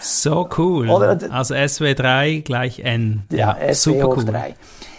So 0.00 0.48
cool. 0.56 0.88
Oder- 0.90 1.18
also 1.30 1.54
SW3 1.54 2.42
gleich 2.42 2.80
N. 2.80 3.22
Ja, 3.30 3.56
SW 3.72 4.02
hoch 4.02 4.24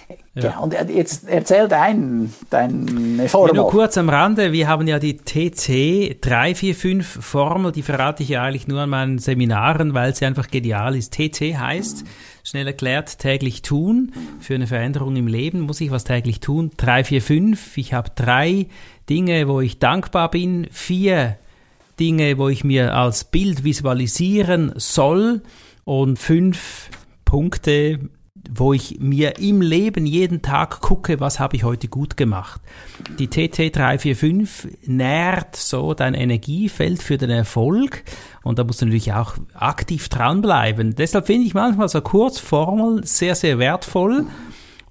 3. 0.07 0.17
Genau. 0.35 0.63
Und 0.63 0.73
jetzt 0.89 1.27
erzähl 1.27 1.67
dein, 1.67 2.33
deine 2.49 3.29
Formel. 3.29 3.55
Ja, 3.55 3.61
nur 3.61 3.69
kurz 3.69 3.97
am 3.97 4.09
Rande, 4.09 4.51
wir 4.51 4.67
haben 4.67 4.87
ja 4.87 4.97
die 4.97 5.17
TC 5.17 6.19
345 6.19 7.23
Formel, 7.23 7.71
die 7.71 7.83
verrate 7.83 8.23
ich 8.23 8.29
ja 8.29 8.43
eigentlich 8.43 8.67
nur 8.67 8.81
an 8.81 8.89
meinen 8.89 9.19
Seminaren, 9.19 9.93
weil 9.93 10.15
sie 10.15 10.25
einfach 10.25 10.47
genial 10.47 10.95
ist. 10.95 11.13
TC 11.13 11.57
heißt, 11.57 12.03
schnell 12.43 12.65
erklärt, 12.65 13.19
täglich 13.19 13.61
tun. 13.61 14.11
Für 14.39 14.55
eine 14.55 14.67
Veränderung 14.67 15.15
im 15.15 15.27
Leben 15.27 15.61
muss 15.61 15.81
ich 15.81 15.91
was 15.91 16.03
täglich 16.03 16.39
tun. 16.39 16.71
345, 16.77 17.77
ich 17.77 17.93
habe 17.93 18.09
drei 18.15 18.67
Dinge, 19.09 19.47
wo 19.47 19.61
ich 19.61 19.79
dankbar 19.79 20.31
bin. 20.31 20.67
Vier 20.71 21.37
Dinge, 21.99 22.37
wo 22.37 22.49
ich 22.49 22.63
mir 22.63 22.95
als 22.95 23.23
Bild 23.23 23.63
visualisieren 23.63 24.73
soll. 24.75 25.41
Und 25.85 26.17
fünf 26.17 26.89
Punkte, 27.25 27.99
wo 28.49 28.73
ich 28.73 28.99
mir 28.99 29.39
im 29.39 29.61
Leben 29.61 30.05
jeden 30.05 30.41
Tag 30.41 30.81
gucke, 30.81 31.19
was 31.19 31.39
habe 31.39 31.55
ich 31.55 31.63
heute 31.63 31.87
gut 31.87 32.17
gemacht. 32.17 32.61
Die 33.17 33.27
TT 33.27 33.75
345 33.75 34.87
nährt 34.87 35.55
so 35.55 35.93
dein 35.93 36.13
Energiefeld 36.13 37.01
für 37.01 37.17
den 37.17 37.29
Erfolg 37.29 38.03
und 38.43 38.59
da 38.59 38.63
musst 38.63 38.81
du 38.81 38.85
natürlich 38.85 39.13
auch 39.13 39.35
aktiv 39.53 40.09
dranbleiben. 40.09 40.95
Deshalb 40.95 41.27
finde 41.27 41.47
ich 41.47 41.53
manchmal 41.53 41.89
so 41.89 42.01
Kurzformeln 42.01 43.03
sehr, 43.03 43.35
sehr 43.35 43.59
wertvoll 43.59 44.27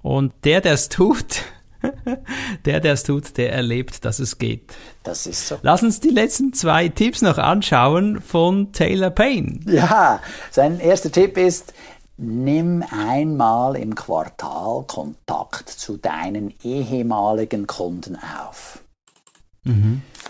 und 0.01 0.33
der, 0.43 0.61
der 0.61 0.73
es 0.73 0.89
tut, 0.89 1.43
der, 2.65 2.79
der 2.79 2.93
es 2.93 3.03
tut, 3.03 3.37
der 3.37 3.53
erlebt, 3.53 4.05
dass 4.05 4.19
es 4.19 4.37
geht. 4.37 4.73
Das 5.03 5.27
ist 5.27 5.47
so. 5.47 5.57
Lass 5.61 5.83
uns 5.83 5.99
die 5.99 6.09
letzten 6.09 6.53
zwei 6.53 6.87
Tipps 6.89 7.21
noch 7.21 7.37
anschauen 7.37 8.21
von 8.21 8.71
Taylor 8.71 9.09
Payne. 9.09 9.59
Ja, 9.65 10.21
sein 10.51 10.79
erster 10.79 11.11
Tipp 11.11 11.37
ist, 11.37 11.73
nimm 12.17 12.83
einmal 12.91 13.75
im 13.75 13.95
Quartal 13.95 14.83
Kontakt 14.87 15.69
zu 15.69 15.97
deinen 15.97 16.53
ehemaligen 16.63 17.67
Kunden 17.67 18.15
auf. 18.15 18.83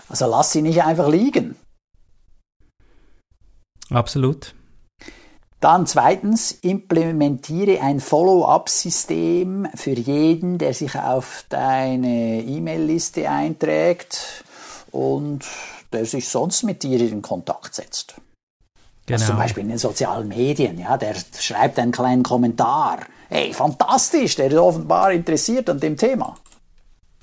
Also 0.08 0.26
lass 0.26 0.52
sie 0.52 0.62
nicht 0.62 0.82
einfach 0.82 1.08
liegen. 1.08 1.56
Absolut. 3.90 4.54
Dann 5.60 5.86
zweitens, 5.86 6.52
implementiere 6.52 7.80
ein 7.80 8.00
Follow-up-System 8.00 9.66
für 9.74 9.92
jeden, 9.92 10.58
der 10.58 10.74
sich 10.74 10.98
auf 10.98 11.46
deine 11.48 12.42
E-Mail-Liste 12.42 13.30
einträgt 13.30 14.44
und 14.90 15.44
der 15.92 16.04
sich 16.04 16.28
sonst 16.28 16.64
mit 16.64 16.82
dir 16.82 17.00
in 17.00 17.22
Kontakt 17.22 17.74
setzt. 17.74 18.16
Genau. 19.06 19.16
Also 19.20 19.26
zum 19.32 19.36
Beispiel 19.36 19.62
in 19.64 19.68
den 19.68 19.78
sozialen 19.78 20.28
Medien, 20.28 20.78
ja, 20.78 20.96
der 20.96 21.14
schreibt 21.38 21.78
einen 21.78 21.92
kleinen 21.92 22.22
Kommentar. 22.22 23.00
Hey, 23.28 23.52
fantastisch, 23.52 24.36
der 24.36 24.46
ist 24.46 24.56
offenbar 24.56 25.12
interessiert 25.12 25.68
an 25.68 25.78
dem 25.80 25.96
Thema. 25.96 26.36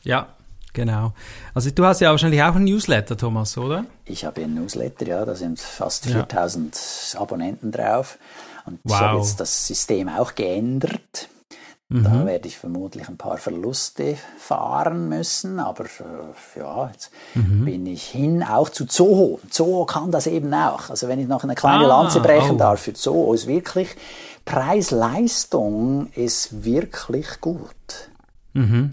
Ja, 0.04 0.28
genau. 0.74 1.14
Also 1.54 1.72
du 1.72 1.86
hast 1.86 2.02
ja 2.02 2.12
wahrscheinlich 2.12 2.42
auch 2.44 2.56
ein 2.56 2.64
Newsletter, 2.66 3.18
Thomas, 3.18 3.58
oder? 3.58 3.86
Ich 4.06 4.26
habe 4.26 4.42
einen 4.44 4.56
Newsletter, 4.56 5.08
ja, 5.08 5.26
da 5.26 5.36
sind 5.36 5.60
fast 5.60 6.06
Ja. 6.06 6.14
4000 6.14 7.16
Abonnenten 7.20 7.72
drauf. 7.72 8.18
Und 8.66 8.80
ich 8.84 8.92
Wow. 8.92 9.00
habe 9.00 9.18
jetzt 9.20 9.40
das 9.40 9.66
System 9.68 10.08
auch 10.10 10.36
geändert. 10.36 11.30
Mhm. 11.94 12.04
Da 12.06 12.26
werde 12.26 12.48
ich 12.48 12.58
vermutlich 12.58 13.08
ein 13.10 13.18
paar 13.18 13.38
Verluste 13.38 14.16
fahren 14.38 15.10
müssen, 15.10 15.60
aber 15.60 15.84
äh, 15.86 16.60
ja, 16.60 16.88
jetzt 16.92 17.12
Mhm. 17.36 17.66
bin 17.66 17.86
ich 17.86 18.04
hin 18.04 18.44
auch 18.44 18.70
zu 18.70 18.86
Zoho. 18.86 19.40
Zoho 19.50 19.86
kann 19.86 20.10
das 20.10 20.26
eben 20.28 20.54
auch. 20.54 20.90
Also 20.90 21.08
wenn 21.10 21.20
ich 21.20 21.28
noch 21.28 21.44
eine 21.44 21.56
kleine 21.56 21.84
Ah, 21.86 22.02
Lanze 22.02 22.22
brechen 22.22 22.56
oh. 22.56 22.58
darf 22.58 22.80
für 22.80 22.94
Zoho, 22.94 23.34
ist 23.34 23.46
wirklich 23.48 23.90
Preis-Leistung 24.46 26.08
ist 26.16 26.64
wirklich 26.64 27.40
gut. 27.42 27.70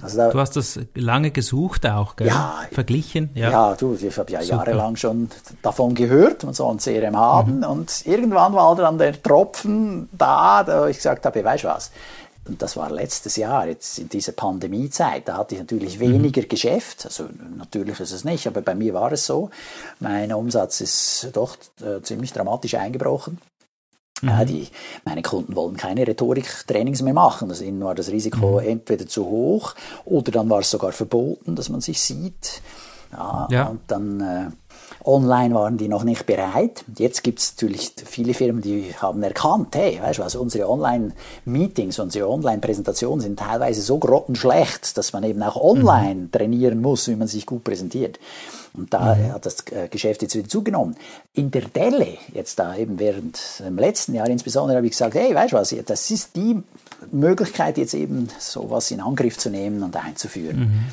Also 0.03 0.19
da, 0.19 0.31
Du 0.31 0.39
hast 0.39 0.55
das 0.55 0.79
lange 0.95 1.33
gesucht 1.33 1.85
auch, 1.85 2.15
gell? 2.15 2.29
Ja. 2.29 2.61
Verglichen, 2.71 3.31
ja. 3.35 3.51
Ja, 3.51 3.75
du, 3.75 3.97
ich 4.01 4.17
habe 4.17 4.31
ja 4.31 4.41
Super. 4.41 4.57
jahrelang 4.59 4.95
schon 4.95 5.29
davon 5.63 5.97
gehört, 5.97 6.45
man 6.45 6.55
soll 6.55 6.73
ein 6.75 6.79
CRM 6.79 7.17
haben. 7.17 7.59
Mhm. 7.59 7.65
Und 7.65 8.07
irgendwann 8.07 8.53
war 8.53 8.77
dann 8.77 8.99
der 8.99 9.21
Tropfen 9.21 10.09
da, 10.13 10.63
da 10.63 10.87
ich 10.87 10.99
gesagt 10.99 11.27
habe, 11.27 11.45
weißt 11.45 11.65
du 11.65 11.69
was? 11.69 11.91
Und 12.49 12.63
das 12.63 12.77
war 12.77 12.91
letztes 12.91 13.37
Jahr, 13.37 13.67
jetzt 13.67 13.99
in 13.99 14.09
dieser 14.09 14.33
Pandemiezeit, 14.33 15.29
da 15.29 15.37
hatte 15.37 15.55
ich 15.55 15.61
natürlich 15.61 15.99
Mhm. 15.99 16.01
weniger 16.15 16.43
Geschäft. 16.43 17.05
Also 17.05 17.29
natürlich 17.57 18.01
ist 18.01 18.13
es 18.13 18.25
nicht, 18.25 18.47
aber 18.47 18.63
bei 18.63 18.75
mir 18.75 18.95
war 18.95 19.13
es 19.13 19.27
so. 19.27 19.51
Mein 20.01 20.33
Umsatz 20.33 20.81
ist 20.81 21.29
doch 21.35 21.57
äh, 21.83 22.01
ziemlich 22.03 22.33
dramatisch 22.33 22.75
eingebrochen. 22.75 23.39
Ja, 24.21 24.45
die, 24.45 24.67
meine 25.05 25.23
Kunden 25.23 25.55
wollen 25.55 25.77
keine 25.77 26.05
Rhetoriktrainings 26.05 27.03
mehr 27.03 27.15
machen. 27.15 27.51
Also 27.51 27.63
ihnen 27.63 27.85
war 27.85 27.95
das 27.95 28.09
Risiko 28.09 28.59
entweder 28.59 29.07
zu 29.07 29.25
hoch 29.27 29.75
oder 30.05 30.33
dann 30.33 30.51
war 30.51 30.59
es 30.59 30.71
sogar 30.71 30.91
verboten, 30.91 31.55
dass 31.55 31.69
man 31.69 31.81
sich 31.81 32.01
sieht. 32.01 32.61
Ja, 33.13 33.47
Ja. 33.49 33.67
Und 33.69 33.81
dann 33.87 34.21
äh, 34.21 34.47
online 35.09 35.55
waren 35.55 35.79
die 35.79 35.89
noch 35.89 36.05
nicht 36.05 36.27
bereit. 36.27 36.85
Jetzt 36.97 37.25
gibt 37.25 37.41
es 37.41 37.55
natürlich 37.57 37.93
viele 38.05 38.35
Firmen, 38.35 38.63
die 38.63 38.95
haben 38.97 39.23
erkannt, 39.23 39.75
hey, 39.75 39.99
weißt 40.01 40.19
du 40.19 40.23
was, 40.23 40.37
unsere 40.37 40.69
Online-Meetings, 40.69 41.99
unsere 41.99 42.29
Online-Präsentationen 42.29 43.21
sind 43.21 43.39
teilweise 43.39 43.81
so 43.81 43.99
grottenschlecht, 43.99 44.97
dass 44.99 45.13
man 45.13 45.25
eben 45.25 45.43
auch 45.43 45.57
online 45.57 46.31
trainieren 46.31 46.81
muss, 46.83 47.09
wie 47.09 47.17
man 47.17 47.27
sich 47.27 47.47
gut 47.47 47.65
präsentiert. 47.65 48.19
Und 48.75 48.93
da 48.93 49.17
hat 49.17 49.47
das 49.47 49.65
äh, 49.73 49.89
Geschäft 49.89 50.23
jetzt 50.23 50.37
wieder 50.37 50.49
zugenommen. 50.49 50.97
In 51.33 51.51
der 51.51 51.63
Delle, 51.63 52.19
jetzt 52.33 52.59
da 52.59 52.77
eben 52.77 52.99
während 52.99 53.41
dem 53.61 53.79
letzten 53.79 54.15
Jahr 54.15 54.29
insbesondere, 54.29 54.77
habe 54.77 54.87
ich 54.87 54.93
gesagt, 54.93 55.15
hey, 55.15 55.35
weißt 55.35 55.53
du 55.53 55.57
was, 55.57 55.75
das 55.87 56.11
ist 56.11 56.37
die 56.37 56.63
Möglichkeit, 57.11 57.79
jetzt 57.79 57.95
eben 57.95 58.29
sowas 58.39 58.91
in 58.91 59.01
Angriff 59.01 59.39
zu 59.39 59.51
nehmen 59.51 59.83
und 59.83 59.97
einzuführen. 59.97 60.93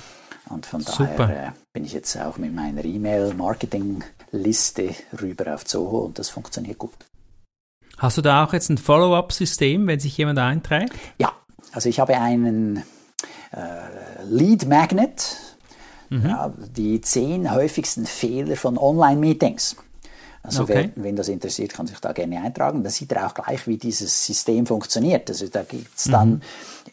Und 0.49 0.65
von 0.65 0.81
Super. 0.81 1.10
daher 1.17 1.47
äh, 1.47 1.51
bin 1.73 1.86
ich 1.86 1.93
jetzt 1.93 2.15
auch 2.17 2.38
mit 2.38 2.53
meiner 2.53 2.86
E-Mail-Marketing-Liste 2.86 4.91
rüber 5.19 5.55
auf 5.55 5.65
Zoho 5.65 5.99
und 5.99 6.19
das 6.19 6.29
funktioniert 6.29 6.77
gut. 6.77 6.93
Hast 7.97 8.17
du 8.17 8.21
da 8.21 8.45
auch 8.45 8.53
jetzt 8.53 8.69
ein 8.69 8.77
Follow-up-System, 8.77 9.88
wenn 9.88 9.99
sich 9.99 10.17
jemand 10.17 10.39
einträgt? 10.39 10.93
Ja, 11.17 11.34
also 11.71 11.89
ich 11.89 11.99
habe 11.99 12.17
einen 12.17 12.84
äh, 13.51 14.23
Lead 14.23 14.67
Magnet, 14.67 15.38
ja, 16.12 16.53
die 16.69 17.01
zehn 17.01 17.51
häufigsten 17.51 18.05
Fehler 18.05 18.55
von 18.55 18.77
Online-Meetings. 18.77 19.75
Also 20.45 20.63
okay. 20.63 20.91
wer, 20.95 21.03
wen 21.03 21.15
das 21.15 21.27
interessiert, 21.27 21.73
kann 21.73 21.88
sich 21.88 21.99
da 21.99 22.12
gerne 22.12 22.41
eintragen. 22.41 22.84
Dann 22.84 22.91
sieht 22.91 23.12
er 23.12 23.27
auch 23.27 23.34
gleich, 23.34 23.67
wie 23.67 23.77
dieses 23.77 24.25
System 24.25 24.65
funktioniert. 24.65 25.29
Also 25.29 25.47
da 25.47 25.63
gibt 25.63 25.97
es 25.97 26.05
dann 26.05 26.29
mhm. 26.29 26.41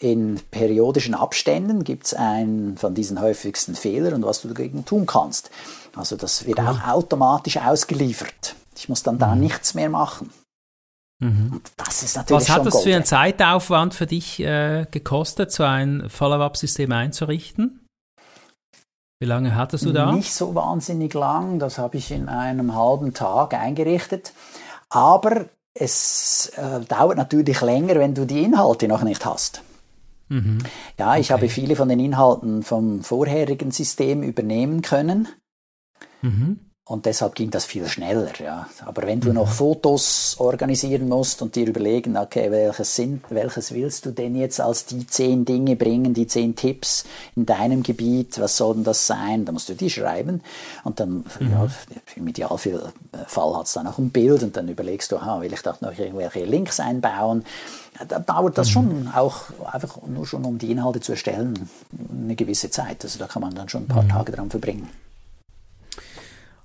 in 0.01 0.41
periodischen 0.51 1.15
Abständen 1.15 1.85
gibt's 1.85 2.15
einen 2.15 2.77
von 2.77 2.95
diesen 2.95 3.21
häufigsten 3.21 3.75
Fehlern 3.75 4.15
und 4.15 4.25
was 4.25 4.43
du 4.43 4.49
dagegen 4.49 4.85
tun 4.85 5.07
kannst. 5.07 5.51
Also 5.95 6.17
das 6.17 6.47
wird 6.47 6.59
cool. 6.59 6.67
auch 6.67 6.89
automatisch 6.89 7.59
ausgeliefert. 7.59 8.55
Ich 8.77 8.89
muss 8.89 9.03
dann 9.03 9.19
da 9.19 9.35
mhm. 9.35 9.43
nichts 9.43 9.75
mehr 9.75 9.91
machen. 9.91 10.31
Mhm. 11.21 11.61
Das 11.77 12.03
ist 12.03 12.17
natürlich 12.17 12.49
Was 12.49 12.51
hat 12.51 12.67
das 12.67 12.83
für 12.83 12.95
einen 12.95 13.05
Zeitaufwand 13.05 13.95
für 13.95 14.07
dich 14.07 14.41
äh, 14.41 14.87
gekostet, 14.91 15.53
so 15.53 15.63
ein 15.63 16.09
Follow-up-System 16.09 16.91
einzurichten? 16.91 17.82
Wie 19.23 19.27
lange 19.27 19.55
hattest 19.55 19.85
du 19.85 19.93
da? 19.93 20.11
Nicht 20.11 20.35
so 20.35 20.57
wahnsinnig 20.57 21.15
lang, 21.15 21.61
das 21.61 21.79
habe 21.79 21.97
ich 21.97 22.11
in 22.11 22.29
einem 22.29 22.75
halben 22.75 23.15
Tag 23.15 23.55
eingerichtet. 23.55 24.33
Aber 24.91 25.47
es 25.75 26.51
äh, 26.57 26.81
dauert 26.81 27.19
natürlich 27.19 27.61
länger, 27.61 27.95
wenn 28.01 28.17
du 28.17 28.27
die 28.27 28.43
Inhalte 28.43 28.89
noch 28.89 29.05
nicht 29.05 29.25
hast. 29.25 29.63
Mhm. 30.29 30.59
Ja, 30.99 31.19
ich 31.19 31.27
okay. 31.27 31.35
habe 31.35 31.49
viele 31.49 31.77
von 31.77 31.89
den 31.89 32.01
Inhalten 32.01 32.65
vom 32.65 33.05
vorherigen 33.05 33.71
System 33.71 34.25
übernehmen 34.25 34.83
können. 34.83 35.29
Mhm. 36.23 36.59
Und 36.93 37.07
deshalb 37.07 37.35
ging 37.37 37.51
das 37.51 37.65
viel 37.65 37.89
schneller, 37.89 38.33
ja. 38.39 38.69
Aber 38.85 39.07
wenn 39.07 39.19
du 39.19 39.31
mhm. 39.31 39.37
noch 39.37 39.49
Fotos 39.49 40.37
organisieren 40.39 41.09
musst 41.09 41.41
und 41.41 41.57
dir 41.57 41.67
überlegen, 41.67 42.19
okay, 42.19 42.51
welches 42.51 42.95
sind, 42.95 43.25
welches 43.31 43.73
willst 43.73 44.05
du 44.05 44.11
denn 44.11 44.37
jetzt 44.37 44.61
als 44.61 44.85
die 44.85 45.07
zehn 45.07 45.47
Dinge 45.47 45.75
bringen, 45.75 46.13
die 46.13 46.27
zehn 46.27 46.55
Tipps 46.55 47.07
in 47.35 47.47
deinem 47.47 47.83
Gebiet, 47.83 48.39
was 48.39 48.59
soll 48.59 48.75
denn 48.75 48.85
das 48.85 49.07
sein? 49.07 49.47
Da 49.47 49.53
musst 49.53 49.71
du 49.71 49.75
die 49.75 49.89
schreiben 49.89 50.43
und 50.85 51.01
dann, 51.01 51.25
mhm. 51.41 51.51
ja, 51.51 51.67
im 52.15 52.29
Idealfall 52.29 52.93
hat 53.57 53.67
es 53.67 53.73
dann 53.73 53.87
auch 53.87 53.97
ein 53.97 54.11
Bild 54.11 54.43
und 54.43 54.55
dann 54.59 54.69
überlegst 54.69 55.13
du, 55.13 55.17
aha, 55.17 55.41
will 55.41 55.55
ich 55.55 55.63
da 55.63 55.75
noch 55.81 55.99
irgendwelche 55.99 56.45
Links 56.45 56.79
einbauen? 56.79 57.47
Da 58.07 58.19
dauert 58.19 58.59
das 58.59 58.69
mhm. 58.69 58.73
schon 58.73 59.11
auch 59.15 59.45
einfach 59.65 59.97
nur 60.07 60.27
schon, 60.27 60.45
um 60.45 60.59
die 60.59 60.71
Inhalte 60.71 61.01
zu 61.01 61.13
erstellen, 61.13 61.71
eine 62.13 62.37
gewisse 62.37 62.69
Zeit. 62.69 63.03
Also 63.03 63.19
da 63.19 63.29
kann 63.29 63.41
man 63.41 63.55
dann 63.55 63.71
schon 63.71 63.85
ein 63.85 63.89
paar 63.89 64.03
mhm. 64.03 64.11
Tage 64.11 64.33
dran 64.33 64.51
verbringen. 64.51 64.91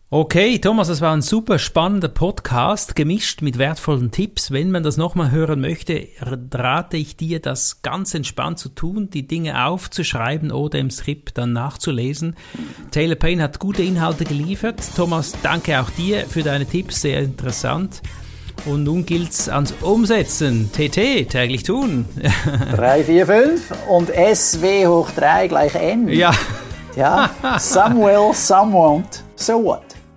Okay, 0.10 0.58
Thomas, 0.60 0.88
das 0.88 1.02
war 1.02 1.12
ein 1.12 1.22
super 1.22 1.60
spannender 1.60 2.08
Podcast, 2.08 2.96
gemischt 2.96 3.42
mit 3.42 3.58
wertvollen 3.58 4.10
Tipps. 4.10 4.52
Wenn 4.52 4.72
man 4.72 4.82
das 4.82 4.96
nochmal 4.96 5.32
hören 5.32 5.60
möchte, 5.60 6.08
rate 6.54 6.96
ich 6.96 7.18
dir, 7.18 7.42
das 7.42 7.82
ganz 7.82 8.14
entspannt 8.14 8.58
zu 8.58 8.70
tun, 8.70 9.10
die 9.10 9.28
Dinge 9.28 9.66
aufzuschreiben 9.66 10.54
oder 10.54 10.80
im 10.80 10.92
Skript 10.92 11.38
dann 11.38 11.52
nachzulesen. 11.52 12.38
Taylor 12.92 13.16
Payne 13.16 13.44
hat 13.44 13.60
gute 13.60 13.84
Inhalte 13.84 14.24
geliefert. 14.24 14.82
Thomas, 14.96 15.34
danke 15.44 15.78
auch 15.78 15.90
dir 15.90 16.26
für 16.26 16.42
deine 16.42 16.66
Tipps, 16.66 17.02
sehr 17.02 17.20
interessant. 17.20 18.02
Und 18.66 18.86
nun 18.86 19.06
gilt's 19.06 19.50
ans 19.50 19.74
Umsetzen. 19.82 20.72
TT, 20.72 21.28
täglich 21.28 21.64
tun. 21.64 22.06
3, 22.78 23.04
4, 23.04 23.26
5 23.26 23.74
und 23.90 24.10
SW 24.10 24.88
hoch 24.88 25.12
3 25.12 25.50
gleich 25.50 25.76
N. 25.76 26.08
Ja. 26.08 26.32
Ja, 26.96 27.30
some 27.60 28.06
will, 28.06 28.34
some 28.34 28.74
won't. 28.74 29.22
So 29.36 29.64
what? 29.64 29.87